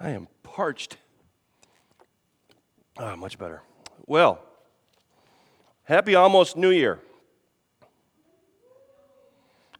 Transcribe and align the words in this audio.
I 0.00 0.10
am 0.10 0.28
parched. 0.42 0.96
Ah, 2.98 3.16
much 3.16 3.36
better. 3.36 3.62
Well, 4.06 4.40
happy 5.84 6.14
almost 6.14 6.56
New 6.56 6.70
Year. 6.70 7.00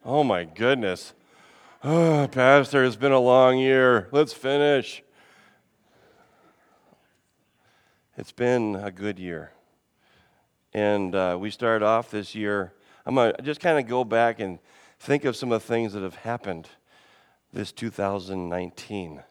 Oh 0.05 0.25
my 0.25 0.45
goodness. 0.45 1.13
Oh, 1.85 2.29
Pastor, 2.33 2.85
it's 2.85 2.97
been 2.97 3.13
a 3.13 3.21
long 3.21 3.59
year. 3.59 4.09
Let's 4.11 4.33
finish. 4.33 5.05
It's 8.17 8.33
been 8.33 8.75
a 8.75 8.91
good 8.91 9.21
year. 9.21 9.53
And 10.75 11.15
uh, 11.15 11.39
we 11.41 11.51
started 11.51 11.85
off 11.85 12.11
this 12.11 12.35
year. 12.35 12.73
I'm 13.07 13.15
going 13.15 13.33
to 13.35 13.43
just 13.43 13.61
kind 13.61 13.79
of 13.79 13.87
go 13.87 14.03
back 14.03 14.41
and 14.41 14.59
think 14.99 15.25
of 15.25 15.37
some 15.37 15.53
of 15.53 15.63
the 15.63 15.69
things 15.69 15.93
that 15.93 16.03
have 16.03 16.17
happened 16.17 16.69
this 17.53 17.71
2019. 17.71 19.23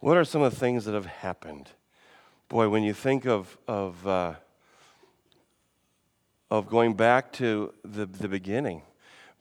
What 0.00 0.16
are 0.16 0.24
some 0.24 0.40
of 0.40 0.54
the 0.54 0.58
things 0.58 0.86
that 0.86 0.94
have 0.94 1.04
happened? 1.04 1.68
Boy, 2.48 2.70
when 2.70 2.82
you 2.82 2.94
think 2.94 3.26
of, 3.26 3.58
of, 3.68 4.06
uh, 4.06 4.32
of 6.50 6.70
going 6.70 6.94
back 6.94 7.34
to 7.34 7.74
the, 7.84 8.06
the 8.06 8.26
beginning, 8.26 8.80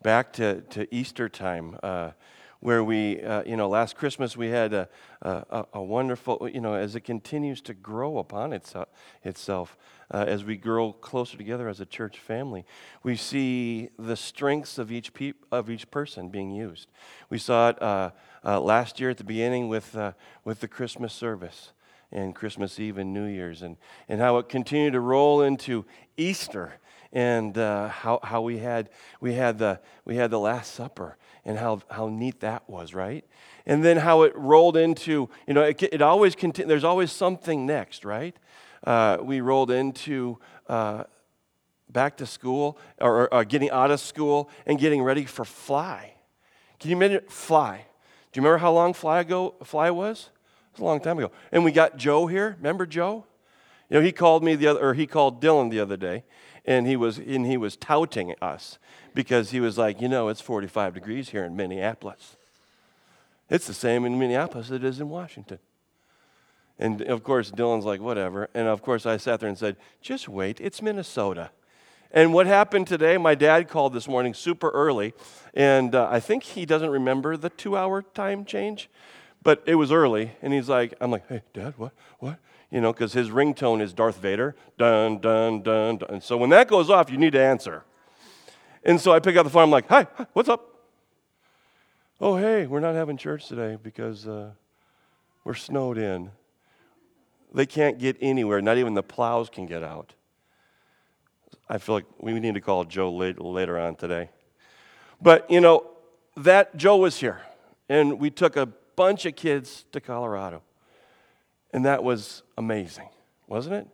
back 0.02 0.34
to, 0.34 0.60
to 0.64 0.94
Easter 0.94 1.30
time, 1.30 1.78
uh, 1.82 2.12
where 2.60 2.84
we, 2.84 3.22
uh, 3.22 3.42
you 3.46 3.56
know, 3.56 3.70
last 3.70 3.96
Christmas 3.96 4.36
we 4.36 4.50
had 4.50 4.74
a, 4.74 4.90
a, 5.22 5.66
a, 5.76 5.82
wonderful, 5.82 6.50
you 6.54 6.60
know, 6.60 6.74
as 6.74 6.94
it 6.94 7.06
continues 7.06 7.62
to 7.62 7.74
grow 7.74 8.18
upon 8.18 8.52
itself, 8.52 8.90
itself 9.24 9.78
uh, 10.12 10.26
as 10.28 10.44
we 10.44 10.58
grow 10.58 10.92
closer 10.92 11.38
together 11.38 11.70
as 11.70 11.80
a 11.80 11.86
church 11.86 12.20
family, 12.20 12.66
we 13.02 13.16
see 13.16 13.88
the 13.98 14.18
strengths 14.18 14.78
of 14.78 14.92
each, 14.92 15.14
peop- 15.14 15.46
of 15.54 15.70
each 15.70 15.90
person 15.90 16.28
being 16.28 16.52
used. 16.52 16.90
We 17.30 17.38
saw 17.38 17.70
it 17.70 17.82
uh, 18.44 18.60
last 18.60 19.00
year 19.00 19.10
at 19.10 19.18
the 19.18 19.24
beginning 19.24 19.68
with, 19.68 19.96
uh, 19.96 20.14
with 20.44 20.60
the 20.60 20.68
Christmas 20.68 21.14
service 21.14 21.72
and 22.12 22.34
Christmas 22.34 22.80
Eve 22.80 22.98
and 22.98 23.14
New 23.14 23.26
Year's, 23.26 23.62
and, 23.62 23.78
and 24.08 24.20
how 24.20 24.38
it 24.38 24.50
continued 24.50 24.94
to 24.94 25.00
roll 25.00 25.42
into 25.42 25.86
Easter 26.18 26.74
and 27.12 27.58
uh, 27.58 27.90
how, 27.90 28.20
how 28.24 28.42
we, 28.42 28.60
had, 28.60 28.90
we, 29.20 29.34
had 29.34 29.58
the, 29.58 29.80
we 30.06 30.16
had 30.16 30.32
the 30.32 30.40
Last 30.40 30.74
Supper 30.74 31.18
and 31.46 31.58
how, 31.58 31.82
how 31.90 32.08
neat 32.08 32.40
that 32.42 32.70
was, 32.70 32.94
right? 32.94 33.26
And 33.66 33.84
then 33.84 33.98
how 33.98 34.24
it 34.24 34.34
rolled 34.36 34.78
into, 34.78 35.30
you 35.48 35.54
know, 35.54 35.64
it, 35.64 35.82
it 35.82 36.02
always 36.02 36.36
conti- 36.36 36.64
there's 36.64 36.84
always 36.84 37.12
something 37.12 37.66
next, 37.66 38.06
right? 38.06 38.36
Uh, 38.84 39.18
we 39.22 39.42
rolled 39.42 39.72
into 39.72 40.38
uh, 40.68 41.04
back 41.90 42.18
to 42.18 42.26
school 42.26 42.78
or, 43.00 43.24
or, 43.24 43.34
uh, 43.34 43.44
getting 43.44 43.70
out 43.72 43.92
of 43.92 44.00
school 44.00 44.50
and 44.66 44.80
getting 44.80 45.02
ready 45.02 45.26
for 45.26 45.46
fly. 45.46 46.14
Can 46.80 46.92
you 46.92 46.96
imagine 46.96 47.22
fly? 47.28 47.86
Do 48.32 48.40
you 48.40 48.44
remember 48.44 48.60
how 48.60 48.72
long 48.72 48.94
fly 48.94 49.22
ago 49.22 49.56
fly 49.64 49.90
was? 49.90 50.30
It 50.72 50.78
was 50.78 50.82
a 50.82 50.86
long 50.86 51.00
time 51.00 51.18
ago. 51.18 51.32
And 51.52 51.64
we 51.64 51.72
got 51.72 51.98
Joe 51.98 52.28
here. 52.28 52.56
Remember 52.58 52.86
Joe? 52.86 53.26
You 53.90 53.98
know, 53.98 54.06
he 54.06 54.12
called 54.12 54.44
me 54.44 54.56
the 54.56 54.68
other, 54.68 54.80
or 54.80 54.94
he 54.94 55.08
called 55.08 55.42
Dylan 55.42 55.72
the 55.72 55.80
other 55.80 55.98
day, 55.98 56.24
and 56.66 56.86
he 56.86 56.96
was 56.96 57.18
and 57.18 57.46
he 57.46 57.58
was 57.58 57.76
touting 57.76 58.36
us 58.42 58.78
because 59.16 59.50
he 59.50 59.60
was 59.60 59.78
like, 59.78 60.00
you 60.00 60.08
know, 60.08 60.28
it's 60.28 60.42
45 60.42 60.94
degrees 60.94 61.30
here 61.30 61.44
in 61.44 61.56
Minneapolis. 61.56 62.38
It's 63.50 63.66
the 63.66 63.74
same 63.74 64.06
in 64.06 64.20
Minneapolis 64.20 64.68
as 64.68 64.72
it 64.74 64.84
is 64.84 65.00
in 65.00 65.10
Washington. 65.10 65.58
And 66.78 67.02
of 67.02 67.24
course, 67.24 67.52
Dylan's 67.52 67.84
like, 67.84 68.00
whatever. 68.00 68.50
And 68.54 68.68
of 68.68 68.82
course, 68.82 69.06
I 69.06 69.18
sat 69.18 69.40
there 69.40 69.50
and 69.50 69.58
said, 69.58 69.76
just 70.02 70.30
wait, 70.30 70.62
it's 70.62 70.82
Minnesota. 70.82 71.50
And 72.12 72.34
what 72.34 72.48
happened 72.48 72.88
today, 72.88 73.18
my 73.18 73.36
dad 73.36 73.68
called 73.68 73.94
this 73.94 74.08
morning 74.08 74.34
super 74.34 74.70
early, 74.72 75.14
and 75.54 75.94
uh, 75.94 76.08
I 76.10 76.20
think 76.20 76.44
he 76.44 76.66
doesn't 76.66 76.90
remember 76.90 77.38
the 77.38 77.50
two 77.50 77.78
hour 77.78 78.02
time 78.02 78.46
change, 78.46 78.90
but 79.44 79.62
it 79.68 79.76
was 79.76 79.92
early. 79.92 80.32
And 80.42 80.52
he's 80.52 80.70
like, 80.70 80.96
I'm 81.00 81.12
like, 81.12 81.28
hey, 81.28 81.44
dad, 81.54 81.76
what? 81.78 81.94
What? 82.18 82.40
You 82.72 82.82
know, 82.82 82.94
because 82.94 83.14
his 83.14 83.30
ringtone 83.30 83.82
is 83.82 83.94
Darth 83.94 84.18
Vader. 84.18 84.56
Dun, 84.78 85.20
dun, 85.20 85.62
dun, 85.62 85.98
dun. 85.98 86.10
And 86.10 86.24
so 86.24 86.36
when 86.36 86.50
that 86.50 86.68
goes 86.68 86.90
off, 86.90 87.12
you 87.12 87.18
need 87.18 87.34
to 87.34 87.42
answer. 87.42 87.84
And 88.84 89.00
so 89.00 89.12
I 89.12 89.20
pick 89.20 89.36
up 89.36 89.44
the 89.44 89.50
phone. 89.50 89.64
I'm 89.64 89.72
like, 89.72 89.88
hi, 89.88 90.08
what's 90.34 90.50
up? 90.50 90.66
Oh, 92.22 92.38
hey, 92.38 92.66
we're 92.66 92.80
not 92.80 92.96
having 92.96 93.18
church 93.18 93.48
today 93.48 93.78
because 93.82 94.28
uh, 94.28 94.52
we're 95.44 95.54
snowed 95.54 95.98
in. 95.98 96.32
They 97.54 97.66
can't 97.66 97.98
get 97.98 98.18
anywhere. 98.20 98.62
Not 98.62 98.78
even 98.78 98.94
the 98.94 99.04
plows 99.04 99.50
can 99.50 99.66
get 99.66 99.84
out. 99.84 100.14
I 101.70 101.78
feel 101.78 101.96
like 101.96 102.06
we 102.20 102.34
need 102.40 102.56
to 102.56 102.62
call 102.62 102.84
Joe 102.84 103.14
later 103.14 103.78
on 103.78 103.96
today. 103.96 104.30
But, 105.22 105.50
you 105.52 105.62
know, 105.62 105.86
that 106.36 106.76
Joe 106.76 106.98
was 106.98 107.20
here, 107.20 107.42
and 107.88 108.20
we 108.20 108.32
took 108.32 108.56
a 108.56 108.66
bunch 108.66 109.26
of 109.26 109.36
kids 109.36 109.86
to 109.92 110.02
Colorado. 110.02 110.64
And 111.72 111.86
that 111.86 112.04
was 112.04 112.42
amazing, 112.58 113.10
wasn't 113.48 113.76
it? 113.76 113.88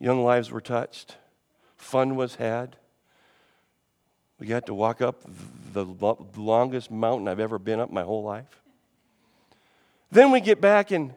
Young 0.00 0.24
lives 0.24 0.50
were 0.50 0.60
touched, 0.60 1.16
fun 1.76 2.16
was 2.16 2.36
had. 2.36 2.76
We 4.38 4.46
got 4.46 4.66
to 4.66 4.74
walk 4.74 5.02
up 5.02 5.22
the 5.72 5.84
longest 6.36 6.90
mountain 6.90 7.28
I've 7.28 7.40
ever 7.40 7.58
been 7.58 7.80
up 7.80 7.90
my 7.90 8.02
whole 8.02 8.22
life. 8.22 8.62
Then 10.10 10.30
we 10.30 10.40
get 10.40 10.60
back, 10.60 10.90
and 10.90 11.12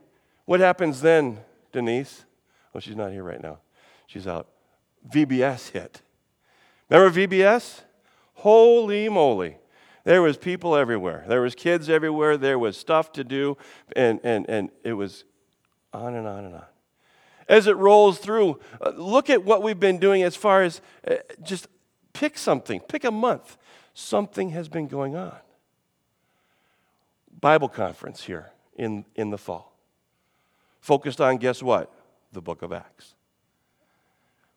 what 0.45 0.59
happens 0.59 1.01
then, 1.01 1.39
Denise? 1.71 2.25
Well, 2.73 2.81
she's 2.81 2.95
not 2.95 3.11
here 3.11 3.23
right 3.23 3.41
now. 3.41 3.59
She's 4.07 4.27
out. 4.27 4.47
VBS 5.09 5.71
hit. 5.71 6.01
Remember 6.89 7.19
VBS? 7.19 7.81
Holy 8.35 9.09
moly. 9.09 9.57
There 10.03 10.21
was 10.21 10.37
people 10.37 10.75
everywhere. 10.75 11.25
There 11.27 11.41
was 11.41 11.53
kids 11.53 11.89
everywhere. 11.89 12.37
There 12.37 12.57
was 12.57 12.77
stuff 12.77 13.11
to 13.13 13.23
do. 13.23 13.57
And, 13.95 14.21
and, 14.23 14.45
and 14.49 14.69
it 14.83 14.93
was 14.93 15.25
on 15.93 16.15
and 16.15 16.25
on 16.25 16.45
and 16.45 16.55
on. 16.55 16.65
As 17.49 17.67
it 17.67 17.75
rolls 17.75 18.17
through, 18.19 18.59
uh, 18.79 18.91
look 18.95 19.29
at 19.29 19.43
what 19.43 19.63
we've 19.63 19.79
been 19.79 19.97
doing 19.97 20.23
as 20.23 20.35
far 20.35 20.63
as 20.63 20.81
uh, 21.09 21.15
just 21.43 21.67
pick 22.13 22.37
something, 22.37 22.79
pick 22.79 23.03
a 23.03 23.11
month. 23.11 23.57
Something 23.93 24.51
has 24.51 24.69
been 24.69 24.87
going 24.87 25.15
on. 25.15 25.35
Bible 27.41 27.69
conference 27.69 28.23
here 28.23 28.51
in, 28.77 29.05
in 29.15 29.29
the 29.29 29.37
fall. 29.37 29.73
Focused 30.79 31.19
on, 31.19 31.37
guess 31.37 31.61
what? 31.61 31.91
The 32.31 32.41
book 32.41 32.61
of 32.61 32.71
Acts. 32.71 33.15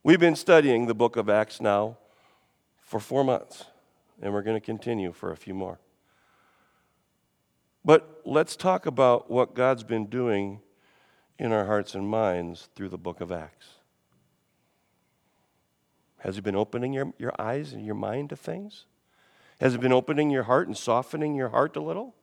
We've 0.03 0.19
been 0.19 0.35
studying 0.35 0.87
the 0.87 0.95
book 0.95 1.17
of 1.17 1.29
Acts 1.29 1.61
now 1.61 1.99
for 2.81 2.99
four 3.01 3.23
months, 3.23 3.67
and 4.23 4.33
we're 4.33 4.41
going 4.41 4.59
to 4.59 4.65
continue 4.65 5.13
for 5.13 5.31
a 5.31 5.37
few 5.37 5.53
more. 5.53 5.79
But 7.85 8.23
let's 8.25 8.57
talk 8.57 8.87
about 8.87 9.31
what 9.31 9.55
God's 9.55 9.83
been 9.83 10.07
doing 10.07 10.61
in 11.39 11.53
our 11.53 11.67
hearts 11.67 11.95
and 11.95 12.09
minds 12.09 12.71
through 12.75 12.89
the 12.89 12.97
book 12.97 13.21
of 13.21 13.31
Acts. 13.31 13.67
Has 16.21 16.37
He 16.37 16.41
been 16.41 16.57
opening 16.57 16.95
your, 16.95 17.13
your 17.19 17.35
eyes 17.39 17.75
and 17.75 17.85
your 17.85 17.95
mind 17.95 18.31
to 18.31 18.37
things? 18.37 18.87
Has 19.61 19.73
He 19.73 19.79
been 19.79 19.93
opening 19.93 20.31
your 20.31 20.45
heart 20.45 20.67
and 20.67 20.79
softening 20.79 21.35
your 21.35 21.51
heart 21.51 21.77
a 21.77 21.81
little? 21.83 22.15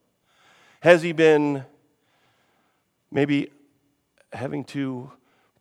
Has 0.80 1.04
He 1.04 1.12
been 1.12 1.64
maybe 3.12 3.52
having 4.34 4.64
to 4.64 5.12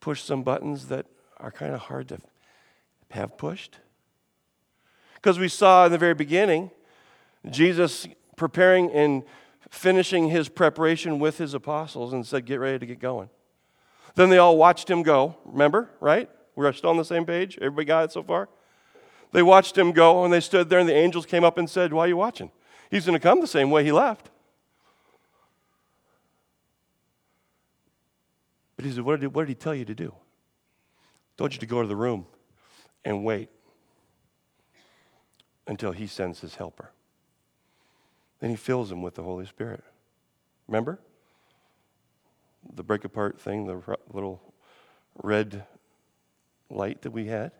push 0.00 0.22
some 0.22 0.42
buttons 0.42 0.88
that 0.88 1.04
are 1.38 1.50
kind 1.50 1.74
of 1.74 1.80
hard 1.80 2.08
to 2.08 2.18
have 3.10 3.36
pushed. 3.36 3.78
Because 5.14 5.38
we 5.38 5.48
saw 5.48 5.86
in 5.86 5.92
the 5.92 5.98
very 5.98 6.14
beginning 6.14 6.70
Jesus 7.50 8.06
preparing 8.36 8.90
and 8.90 9.22
finishing 9.70 10.28
his 10.28 10.48
preparation 10.48 11.18
with 11.18 11.38
his 11.38 11.54
apostles 11.54 12.12
and 12.12 12.26
said, 12.26 12.46
Get 12.46 12.60
ready 12.60 12.78
to 12.78 12.86
get 12.86 12.98
going. 12.98 13.30
Then 14.14 14.30
they 14.30 14.38
all 14.38 14.56
watched 14.56 14.90
him 14.90 15.02
go. 15.02 15.36
Remember, 15.44 15.90
right? 16.00 16.30
We're 16.54 16.72
still 16.72 16.90
on 16.90 16.96
the 16.96 17.04
same 17.04 17.26
page? 17.26 17.58
Everybody 17.58 17.84
got 17.84 18.04
it 18.04 18.12
so 18.12 18.22
far? 18.22 18.48
They 19.32 19.42
watched 19.42 19.76
him 19.76 19.92
go 19.92 20.24
and 20.24 20.32
they 20.32 20.40
stood 20.40 20.68
there, 20.70 20.78
and 20.78 20.88
the 20.88 20.94
angels 20.94 21.26
came 21.26 21.44
up 21.44 21.58
and 21.58 21.68
said, 21.68 21.92
Why 21.92 22.04
are 22.04 22.08
you 22.08 22.16
watching? 22.16 22.50
He's 22.90 23.04
going 23.04 23.18
to 23.18 23.22
come 23.22 23.40
the 23.40 23.46
same 23.46 23.70
way 23.70 23.84
he 23.84 23.92
left. 23.92 24.30
But 28.76 28.84
he 28.84 28.92
said, 28.92 29.04
what 29.04 29.20
did, 29.20 29.48
he 29.48 29.54
tell 29.54 29.74
you 29.74 29.84
to 29.86 29.94
do? 29.94 30.14
Told 31.36 31.52
you 31.52 31.60
to 31.60 31.66
go 31.66 31.82
to 31.82 31.88
the 31.88 31.96
room 31.96 32.26
and 33.04 33.24
wait 33.24 33.50
until 35.66 35.92
he 35.92 36.06
sends 36.06 36.40
his 36.40 36.54
helper. 36.54 36.90
Then 38.40 38.50
he 38.50 38.56
fills 38.56 38.90
him 38.90 39.02
with 39.02 39.14
the 39.14 39.22
Holy 39.22 39.46
Spirit. 39.46 39.82
Remember? 40.68 40.98
The 42.74 42.82
break 42.82 43.04
apart 43.04 43.40
thing, 43.40 43.66
the 43.66 43.80
little 44.12 44.42
red 45.22 45.64
light 46.70 47.02
that 47.02 47.10
we 47.10 47.26
had? 47.26 47.52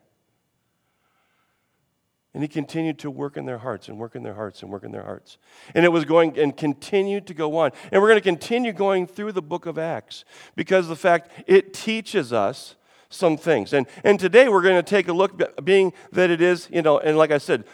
And 2.34 2.42
he 2.42 2.48
continued 2.48 2.98
to 2.98 3.10
work 3.10 3.38
in 3.38 3.46
their 3.46 3.58
hearts 3.58 3.88
and 3.88 3.98
work 3.98 4.14
in 4.14 4.22
their 4.22 4.34
hearts 4.34 4.62
and 4.62 4.70
work 4.70 4.84
in 4.84 4.92
their 4.92 5.04
hearts. 5.04 5.38
And 5.74 5.86
it 5.86 5.88
was 5.88 6.04
going 6.04 6.38
and 6.38 6.54
continued 6.54 7.26
to 7.28 7.34
go 7.34 7.56
on. 7.56 7.70
And 7.90 8.02
we're 8.02 8.08
going 8.08 8.20
to 8.20 8.28
continue 8.28 8.74
going 8.74 9.06
through 9.06 9.32
the 9.32 9.40
book 9.40 9.64
of 9.64 9.78
Acts 9.78 10.26
because 10.54 10.86
the 10.86 10.96
fact 10.96 11.30
it 11.46 11.72
teaches 11.72 12.34
us 12.34 12.74
some 13.08 13.36
things. 13.36 13.72
And, 13.72 13.86
and 14.04 14.18
today 14.18 14.48
we're 14.48 14.62
going 14.62 14.76
to 14.76 14.82
take 14.82 15.08
a 15.08 15.12
look, 15.12 15.64
being 15.64 15.92
that 16.12 16.30
it 16.30 16.40
is, 16.40 16.68
you 16.70 16.82
know, 16.82 16.98
and 16.98 17.16
like 17.16 17.30
I 17.30 17.38
said, 17.38 17.64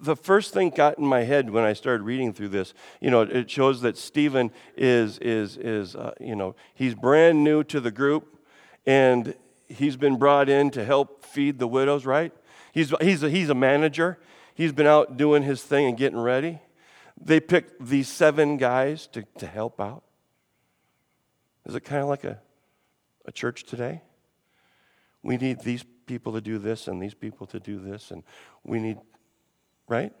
the 0.00 0.16
first 0.16 0.52
thing 0.52 0.70
got 0.70 0.98
in 0.98 1.06
my 1.06 1.22
head 1.22 1.50
when 1.50 1.64
I 1.64 1.72
started 1.72 2.04
reading 2.04 2.32
through 2.32 2.48
this, 2.48 2.74
you 3.00 3.10
know, 3.10 3.22
it 3.22 3.50
shows 3.50 3.80
that 3.80 3.96
Stephen 3.96 4.50
is, 4.76 5.18
is, 5.18 5.56
is 5.56 5.96
uh, 5.96 6.12
you 6.20 6.36
know, 6.36 6.54
he's 6.74 6.94
brand 6.94 7.42
new 7.42 7.64
to 7.64 7.80
the 7.80 7.90
group 7.90 8.38
and 8.86 9.34
he's 9.68 9.96
been 9.96 10.16
brought 10.16 10.48
in 10.48 10.70
to 10.70 10.84
help 10.84 11.24
feed 11.24 11.58
the 11.58 11.66
widows, 11.66 12.06
right? 12.06 12.32
He's, 12.72 12.92
he's, 13.00 13.22
a, 13.22 13.30
he's 13.30 13.48
a 13.48 13.54
manager. 13.54 14.18
He's 14.54 14.72
been 14.72 14.86
out 14.86 15.16
doing 15.16 15.42
his 15.42 15.62
thing 15.62 15.86
and 15.86 15.96
getting 15.96 16.18
ready. 16.18 16.60
They 17.20 17.40
picked 17.40 17.84
these 17.84 18.08
seven 18.08 18.58
guys 18.58 19.06
to, 19.08 19.24
to 19.38 19.46
help 19.46 19.80
out. 19.80 20.02
Is 21.64 21.74
it 21.74 21.80
kind 21.80 22.02
of 22.02 22.08
like 22.08 22.24
a, 22.24 22.38
a 23.24 23.32
church 23.32 23.64
today? 23.64 24.02
We 25.26 25.36
need 25.36 25.60
these 25.60 25.84
people 26.06 26.32
to 26.34 26.40
do 26.40 26.56
this 26.56 26.86
and 26.86 27.02
these 27.02 27.12
people 27.12 27.48
to 27.48 27.58
do 27.58 27.80
this, 27.80 28.12
and 28.12 28.22
we 28.62 28.78
need 28.78 28.98
right? 29.88 30.12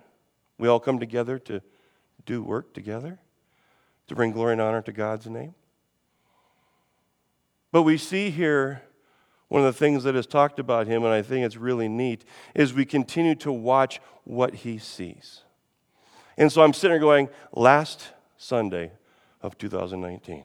We 0.58 0.68
all 0.68 0.80
come 0.80 0.98
together 0.98 1.38
to 1.40 1.62
do 2.24 2.42
work 2.42 2.74
together, 2.74 3.20
to 4.08 4.14
bring 4.16 4.32
glory 4.32 4.52
and 4.52 4.60
honor 4.60 4.82
to 4.82 4.92
God's 4.92 5.26
name. 5.26 5.54
But 7.70 7.82
we 7.82 7.98
see 7.98 8.30
here 8.30 8.82
one 9.48 9.62
of 9.62 9.72
the 9.72 9.78
things 9.78 10.02
that 10.04 10.16
is 10.16 10.26
talked 10.26 10.58
about 10.58 10.88
him, 10.88 11.04
and 11.04 11.12
I 11.12 11.22
think 11.22 11.46
it's 11.46 11.56
really 11.56 11.88
neat, 11.88 12.24
is 12.54 12.74
we 12.74 12.84
continue 12.84 13.36
to 13.36 13.52
watch 13.52 14.00
what 14.24 14.54
he 14.54 14.78
sees. 14.78 15.42
And 16.36 16.50
so 16.50 16.62
I'm 16.62 16.72
sitting 16.72 16.92
there 16.92 17.00
going, 17.00 17.28
last 17.52 18.08
Sunday 18.36 18.90
of 19.40 19.56
2019. 19.56 20.44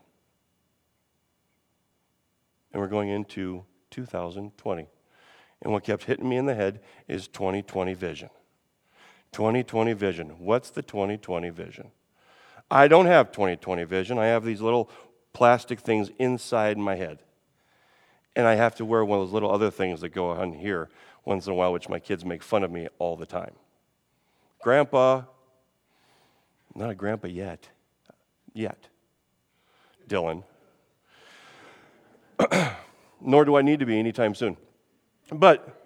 And 2.74 2.82
we're 2.82 2.88
going 2.88 3.10
into 3.10 3.66
2020. 3.92 4.88
And 5.62 5.72
what 5.72 5.84
kept 5.84 6.06
hitting 6.06 6.28
me 6.28 6.38
in 6.38 6.46
the 6.46 6.56
head 6.56 6.80
is 7.08 7.28
2020 7.28 7.94
vision. 7.94 8.30
2020 9.32 9.94
vision. 9.94 10.30
What's 10.40 10.72
the 10.72 10.82
2020 10.82 11.50
vision? 11.50 11.92
I 12.70 12.88
don't 12.88 13.06
have 13.06 13.32
2020 13.32 13.84
vision. 13.84 14.18
I 14.18 14.28
have 14.28 14.44
these 14.44 14.62
little 14.62 14.90
plastic 15.34 15.80
things 15.80 16.10
inside 16.18 16.78
my 16.78 16.96
head. 16.96 17.20
And 18.36 18.48
I 18.48 18.56
have 18.56 18.76
to 18.76 18.86
wear 18.86 19.04
one 19.06 19.20
of 19.20 19.28
those 19.28 19.34
little 19.34 19.52
other 19.52 19.70
things 19.70 20.02
that 20.02 20.10
go 20.10 20.30
on 20.30 20.54
here 20.54 20.90
once 21.26 21.46
in 21.46 21.52
a 21.52 21.56
while, 21.56 21.74
which 21.74 21.90
my 21.90 22.00
kids 22.00 22.26
make 22.26 22.42
fun 22.42 22.64
of 22.64 22.72
me 22.72 22.88
all 22.98 23.16
the 23.16 23.26
time. 23.26 23.54
Grandpa, 24.62 25.24
not 26.76 26.90
a 26.90 26.96
grandpa 26.96 27.28
yet. 27.28 27.70
Yet. 28.54 28.88
Dylan. 30.08 30.44
Nor 33.22 33.46
do 33.46 33.56
I 33.56 33.62
need 33.62 33.80
to 33.80 33.86
be 33.86 34.00
anytime 34.00 34.36
soon. 34.36 34.58
But 35.32 35.86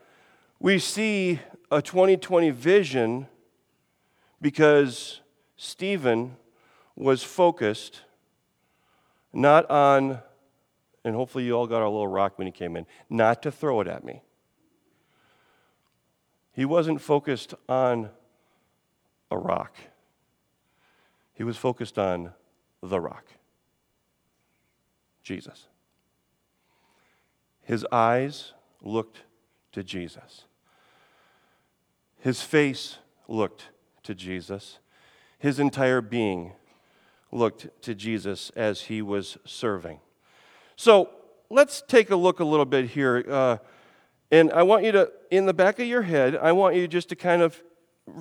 we 0.59 0.79
see 0.79 1.39
a 1.69 1.81
2020 1.81 2.49
vision 2.51 3.27
because 4.41 5.19
Stephen 5.57 6.37
was 6.95 7.23
focused 7.23 8.01
not 9.33 9.69
on, 9.69 10.21
and 11.03 11.15
hopefully 11.15 11.43
you 11.43 11.53
all 11.53 11.67
got 11.67 11.81
a 11.81 11.89
little 11.89 12.07
rock 12.07 12.37
when 12.37 12.47
he 12.47 12.51
came 12.51 12.77
in, 12.77 12.85
not 13.09 13.43
to 13.43 13.51
throw 13.51 13.81
it 13.81 13.87
at 13.87 14.03
me. 14.03 14.21
He 16.53 16.63
wasn't 16.63 17.01
focused 17.01 17.53
on 17.67 18.09
a 19.29 19.37
rock, 19.37 19.75
he 21.33 21.43
was 21.43 21.57
focused 21.57 21.99
on 21.99 22.31
the 22.81 22.99
rock 22.99 23.25
Jesus. 25.25 25.65
His 27.65 27.85
eyes 27.91 28.53
looked 28.81 29.23
to 29.73 29.83
Jesus. 29.83 30.45
His 32.19 32.41
face 32.41 32.99
looked 33.27 33.69
to 34.03 34.15
Jesus. 34.15 34.79
His 35.39 35.59
entire 35.59 35.99
being 35.99 36.53
looked 37.31 37.67
to 37.81 37.93
Jesus 37.93 38.51
as 38.55 38.81
he 38.81 39.01
was 39.01 39.37
serving. 39.45 39.99
So 40.75 41.09
let's 41.49 41.81
take 41.81 42.11
a 42.11 42.15
look 42.15 42.39
a 42.39 42.45
little 42.45 42.65
bit 42.65 42.91
here. 42.91 43.25
Uh, 43.27 43.57
and 44.31 44.51
I 44.51 44.63
want 44.63 44.83
you 44.83 44.91
to, 44.93 45.11
in 45.31 45.45
the 45.45 45.53
back 45.53 45.79
of 45.79 45.87
your 45.87 46.03
head, 46.03 46.35
I 46.35 46.51
want 46.51 46.75
you 46.75 46.87
just 46.87 47.09
to 47.09 47.15
kind 47.15 47.41
of 47.41 47.61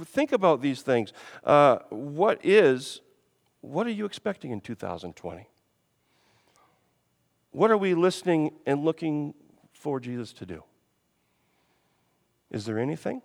think 0.07 0.33
about 0.33 0.63
these 0.63 0.83
things. 0.83 1.13
Uh, 1.45 1.79
what 1.91 2.41
is, 2.45 3.01
what 3.61 3.87
are 3.87 3.91
you 3.91 4.07
expecting 4.07 4.51
in 4.51 4.61
2020? 4.61 5.49
What 7.55 7.71
are 7.71 7.79
we 7.79 7.95
listening 7.95 8.51
and 8.67 8.85
looking 8.85 9.33
for 9.71 10.01
Jesus 10.01 10.33
to 10.35 10.45
do? 10.45 10.65
Is 12.51 12.65
there 12.65 12.81
anything? 12.81 13.23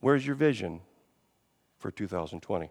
Where's 0.00 0.26
your 0.26 0.36
vision 0.36 0.82
for 1.78 1.90
2020? 1.90 2.70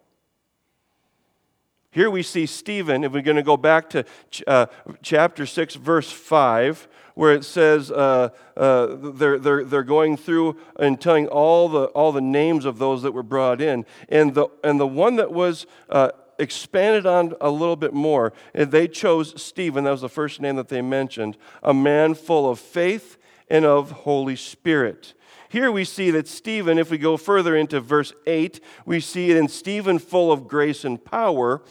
Here 1.90 2.12
we 2.12 2.22
see 2.22 2.46
Stephen, 2.46 3.04
if 3.04 3.12
we're 3.12 3.24
going 3.24 3.38
to 3.38 3.44
go 3.44 3.58
back 3.58 3.90
to 3.90 4.06
uh, 4.46 4.68
chapter 5.02 5.48
6, 5.48 5.74
verse 5.76 6.12
5, 6.12 6.88
where 7.16 7.34
it 7.34 7.44
says 7.44 7.90
uh, 7.90 8.30
uh, 8.56 8.86
they're, 9.16 9.40
they're, 9.40 9.64
they're 9.64 9.84
going 9.84 10.16
through 10.16 10.58
and 10.80 11.02
telling 11.02 11.28
all 11.28 11.68
the, 11.68 11.86
all 11.86 12.12
the 12.12 12.22
names 12.22 12.66
of 12.66 12.78
those 12.78 13.02
that 13.02 13.14
were 13.14 13.24
brought 13.24 13.62
in. 13.62 13.84
And 14.10 14.36
the, 14.36 14.48
and 14.64 14.80
the 14.80 14.86
one 14.86 15.16
that 15.16 15.34
was 15.34 15.66
uh, 15.90 16.12
expanded 16.42 17.06
on 17.06 17.36
a 17.40 17.50
little 17.50 17.76
bit 17.76 17.94
more, 17.94 18.34
and 18.54 18.72
they 18.72 18.88
chose 18.88 19.40
Stephen, 19.42 19.84
that 19.84 19.92
was 19.92 20.02
the 20.02 20.10
first 20.10 20.42
name 20.42 20.56
that 20.56 20.70
they 20.70 20.82
mentioned, 20.82 21.38
a 21.62 21.74
man 21.74 22.16
full 22.16 22.50
of 22.50 22.60
faith 22.60 23.18
and 23.50 23.64
of 23.64 23.92
Holy 23.92 24.36
Spirit. 24.36 25.14
Here 25.50 25.72
we 25.72 25.86
see 25.86 26.12
that 26.12 26.28
Stephen, 26.28 26.78
if 26.78 26.90
we 26.90 26.98
go 26.98 27.18
further 27.18 27.56
into 27.56 27.80
verse 27.80 28.14
8, 28.26 28.60
we 28.86 29.00
see 29.00 29.30
it 29.32 29.38
in 29.38 29.48
Stephen, 29.48 30.00
full 30.00 30.32
of 30.32 30.48
grace 30.48 30.84
and 30.84 31.04
power, 31.04 31.62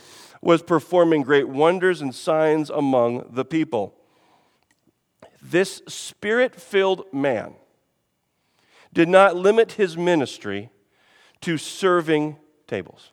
was 0.42 0.62
performing 0.62 1.22
great 1.22 1.48
wonders 1.48 2.00
and 2.00 2.14
signs 2.14 2.70
among 2.70 3.26
the 3.30 3.44
people. 3.44 3.94
This 5.42 5.82
spirit 5.88 6.54
filled 6.54 7.12
man 7.12 7.54
did 8.92 9.08
not 9.08 9.36
limit 9.36 9.72
his 9.72 9.96
ministry 9.96 10.70
to 11.40 11.56
serving 11.56 12.36
tables 12.66 13.12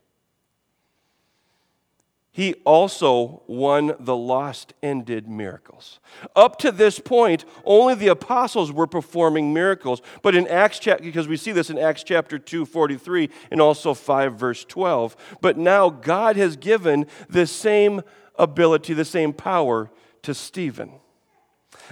he 2.37 2.53
also 2.65 3.41
won 3.47 3.95
the 3.99 4.15
lost 4.15 4.75
and 4.83 5.03
did 5.03 5.27
miracles. 5.27 5.99
Up 6.35 6.59
to 6.59 6.71
this 6.71 6.99
point, 6.99 7.45
only 7.65 7.95
the 7.95 8.09
apostles 8.09 8.71
were 8.71 8.85
performing 8.85 9.55
miracles. 9.55 10.03
But 10.21 10.35
in 10.35 10.47
Acts 10.47 10.77
chapter, 10.77 11.03
because 11.03 11.27
we 11.27 11.35
see 11.35 11.51
this 11.51 11.71
in 11.71 11.79
Acts 11.79 12.03
chapter 12.03 12.37
2, 12.37 12.67
43, 12.67 13.31
and 13.49 13.59
also 13.59 13.95
5, 13.95 14.35
verse 14.35 14.63
12. 14.65 15.17
But 15.41 15.57
now 15.57 15.89
God 15.89 16.35
has 16.35 16.55
given 16.57 17.07
the 17.27 17.47
same 17.47 18.03
ability, 18.35 18.93
the 18.93 19.03
same 19.03 19.33
power 19.33 19.89
to 20.21 20.35
Stephen. 20.35 20.91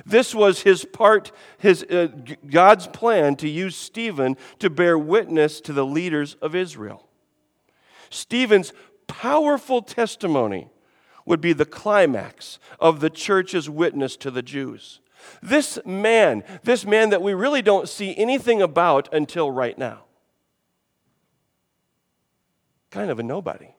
This 0.06 0.36
was 0.36 0.62
his 0.62 0.86
part, 0.86 1.32
his, 1.58 1.82
uh, 1.86 2.10
God's 2.48 2.86
plan 2.86 3.36
to 3.38 3.50
use 3.50 3.76
Stephen 3.76 4.38
to 4.60 4.70
bear 4.70 4.96
witness 4.96 5.60
to 5.62 5.74
the 5.74 5.88
leaders 5.88 6.36
of 6.36 6.54
Israel. 6.54 7.10
Stephen's 8.12 8.72
powerful 9.08 9.82
testimony 9.82 10.70
would 11.26 11.42
be 11.42 11.54
the 11.54 11.66
climax 11.66 12.60
of 12.80 13.00
the 13.00 13.10
church's 13.10 13.70
witness 13.70 14.16
to 14.18 14.32
the 14.32 14.44
Jews. 14.44 15.00
This 15.42 15.80
man, 15.86 16.44
this 16.64 16.86
man 16.86 17.10
that 17.10 17.22
we 17.22 17.34
really 17.34 17.62
don't 17.62 17.90
see 17.90 18.16
anything 18.16 18.62
about 18.62 19.12
until 19.14 19.50
right 19.50 19.78
now, 19.78 20.04
kind 22.92 23.10
of 23.10 23.20
a 23.20 23.24
nobody. 23.24 23.70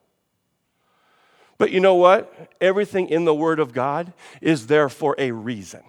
But 1.59 1.71
you 1.71 1.81
know 1.81 1.95
what? 1.95 2.53
Everything 2.61 3.09
in 3.09 3.25
the 3.25 3.35
Word 3.35 3.61
of 3.61 3.73
God 3.73 4.13
is 4.43 4.67
there 4.67 4.89
for 4.89 5.15
a 5.19 5.31
reason. 5.31 5.83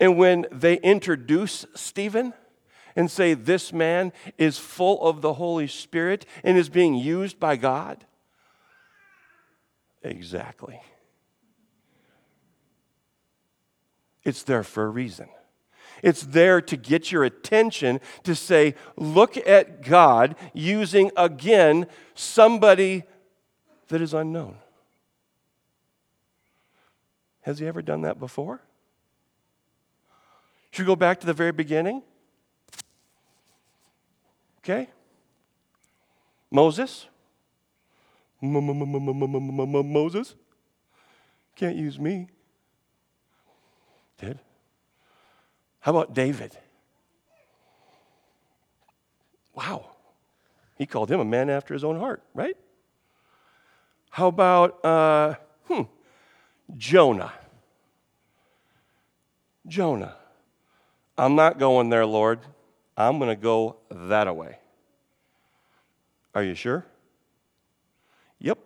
And 0.00 0.16
when 0.16 0.46
they 0.50 0.76
introduce 0.78 1.66
Stephen, 1.74 2.32
and 2.96 3.10
say, 3.10 3.34
This 3.34 3.72
man 3.72 4.12
is 4.38 4.58
full 4.58 5.02
of 5.02 5.20
the 5.20 5.34
Holy 5.34 5.66
Spirit 5.66 6.26
and 6.42 6.56
is 6.56 6.68
being 6.68 6.94
used 6.94 7.38
by 7.38 7.56
God? 7.56 8.04
Exactly. 10.02 10.80
It's 14.24 14.42
there 14.42 14.62
for 14.62 14.84
a 14.84 14.88
reason. 14.88 15.28
It's 16.02 16.22
there 16.22 16.60
to 16.62 16.76
get 16.76 17.12
your 17.12 17.24
attention 17.24 18.00
to 18.24 18.34
say, 18.34 18.74
look 18.96 19.36
at 19.36 19.82
God 19.82 20.36
using 20.54 21.10
again 21.16 21.86
somebody 22.14 23.04
that 23.88 24.00
is 24.00 24.14
unknown. 24.14 24.56
Has 27.42 27.58
he 27.58 27.66
ever 27.66 27.82
done 27.82 28.02
that 28.02 28.18
before? 28.18 28.62
Should 30.70 30.84
we 30.84 30.86
go 30.86 30.96
back 30.96 31.20
to 31.20 31.26
the 31.26 31.34
very 31.34 31.52
beginning? 31.52 32.02
Okay? 34.62 34.88
Moses. 36.50 37.06
Moses. 38.42 40.34
Can't 41.56 41.76
use 41.76 41.98
me. 41.98 42.28
Did. 44.18 44.38
How 45.80 45.92
about 45.92 46.14
David? 46.14 46.56
Wow. 49.54 49.90
He 50.76 50.86
called 50.86 51.10
him 51.10 51.20
a 51.20 51.24
man 51.24 51.50
after 51.50 51.74
his 51.74 51.84
own 51.84 51.98
heart, 51.98 52.22
right? 52.34 52.56
How 54.10 54.28
about 54.28 54.84
uh, 54.84 55.34
hmm, 55.68 55.82
Jonah? 56.76 57.32
Jonah. 59.66 60.16
I'm 61.16 61.34
not 61.34 61.58
going 61.58 61.90
there, 61.90 62.06
Lord. 62.06 62.40
I'm 63.00 63.18
going 63.18 63.30
to 63.30 63.40
go 63.40 63.76
that 63.90 64.34
way. 64.36 64.58
Are 66.34 66.42
you 66.42 66.54
sure? 66.54 66.84
Yep. 68.38 68.58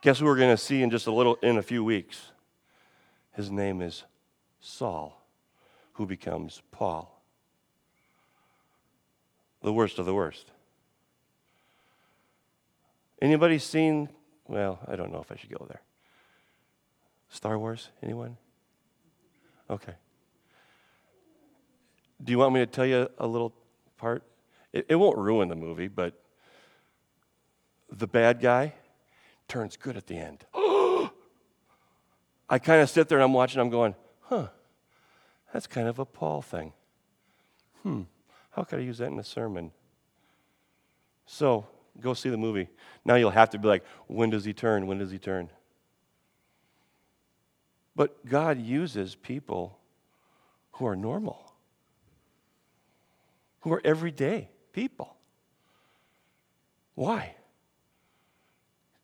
Guess 0.00 0.20
who 0.20 0.24
we're 0.24 0.36
going 0.36 0.56
to 0.56 0.62
see 0.62 0.82
in 0.82 0.90
just 0.90 1.06
a 1.06 1.12
little 1.12 1.34
in 1.42 1.58
a 1.58 1.62
few 1.62 1.84
weeks? 1.84 2.32
His 3.32 3.50
name 3.50 3.82
is 3.82 4.04
Saul, 4.58 5.22
who 5.92 6.06
becomes 6.06 6.62
Paul. 6.70 7.22
The 9.62 9.72
worst 9.72 9.98
of 9.98 10.06
the 10.06 10.14
worst. 10.14 10.50
Anybody 13.20 13.58
seen 13.58 14.08
well, 14.48 14.80
I 14.88 14.96
don't 14.96 15.12
know 15.12 15.20
if 15.20 15.30
I 15.30 15.36
should 15.36 15.50
go 15.50 15.66
there. 15.68 15.82
Star 17.28 17.58
Wars, 17.58 17.90
anyone? 18.02 18.38
Okay. 19.70 19.94
Do 22.22 22.32
you 22.32 22.38
want 22.38 22.52
me 22.52 22.60
to 22.60 22.66
tell 22.66 22.84
you 22.84 23.08
a 23.18 23.26
little 23.26 23.54
part? 23.96 24.24
It, 24.72 24.86
it 24.88 24.96
won't 24.96 25.16
ruin 25.16 25.48
the 25.48 25.54
movie, 25.54 25.86
but 25.86 26.20
the 27.90 28.08
bad 28.08 28.40
guy 28.40 28.74
turns 29.46 29.76
good 29.76 29.96
at 29.96 30.08
the 30.08 30.16
end. 30.16 30.44
I 32.50 32.58
kind 32.58 32.82
of 32.82 32.90
sit 32.90 33.08
there 33.08 33.18
and 33.18 33.24
I'm 33.24 33.32
watching, 33.32 33.60
I'm 33.60 33.70
going, 33.70 33.94
huh, 34.22 34.48
that's 35.52 35.68
kind 35.68 35.86
of 35.86 36.00
a 36.00 36.04
Paul 36.04 36.42
thing. 36.42 36.72
Hmm, 37.84 38.02
how 38.50 38.64
could 38.64 38.80
I 38.80 38.82
use 38.82 38.98
that 38.98 39.06
in 39.06 39.18
a 39.20 39.24
sermon? 39.24 39.70
So, 41.26 41.66
go 42.00 42.12
see 42.12 42.28
the 42.28 42.36
movie. 42.36 42.68
Now 43.04 43.14
you'll 43.14 43.30
have 43.30 43.50
to 43.50 43.58
be 43.58 43.68
like, 43.68 43.84
when 44.08 44.30
does 44.30 44.44
he 44.44 44.52
turn? 44.52 44.88
When 44.88 44.98
does 44.98 45.12
he 45.12 45.18
turn? 45.18 45.48
But 47.96 48.24
God 48.26 48.60
uses 48.60 49.14
people 49.14 49.78
who 50.72 50.86
are 50.86 50.96
normal, 50.96 51.52
who 53.60 53.72
are 53.72 53.82
everyday 53.84 54.48
people. 54.72 55.16
Why? 56.94 57.34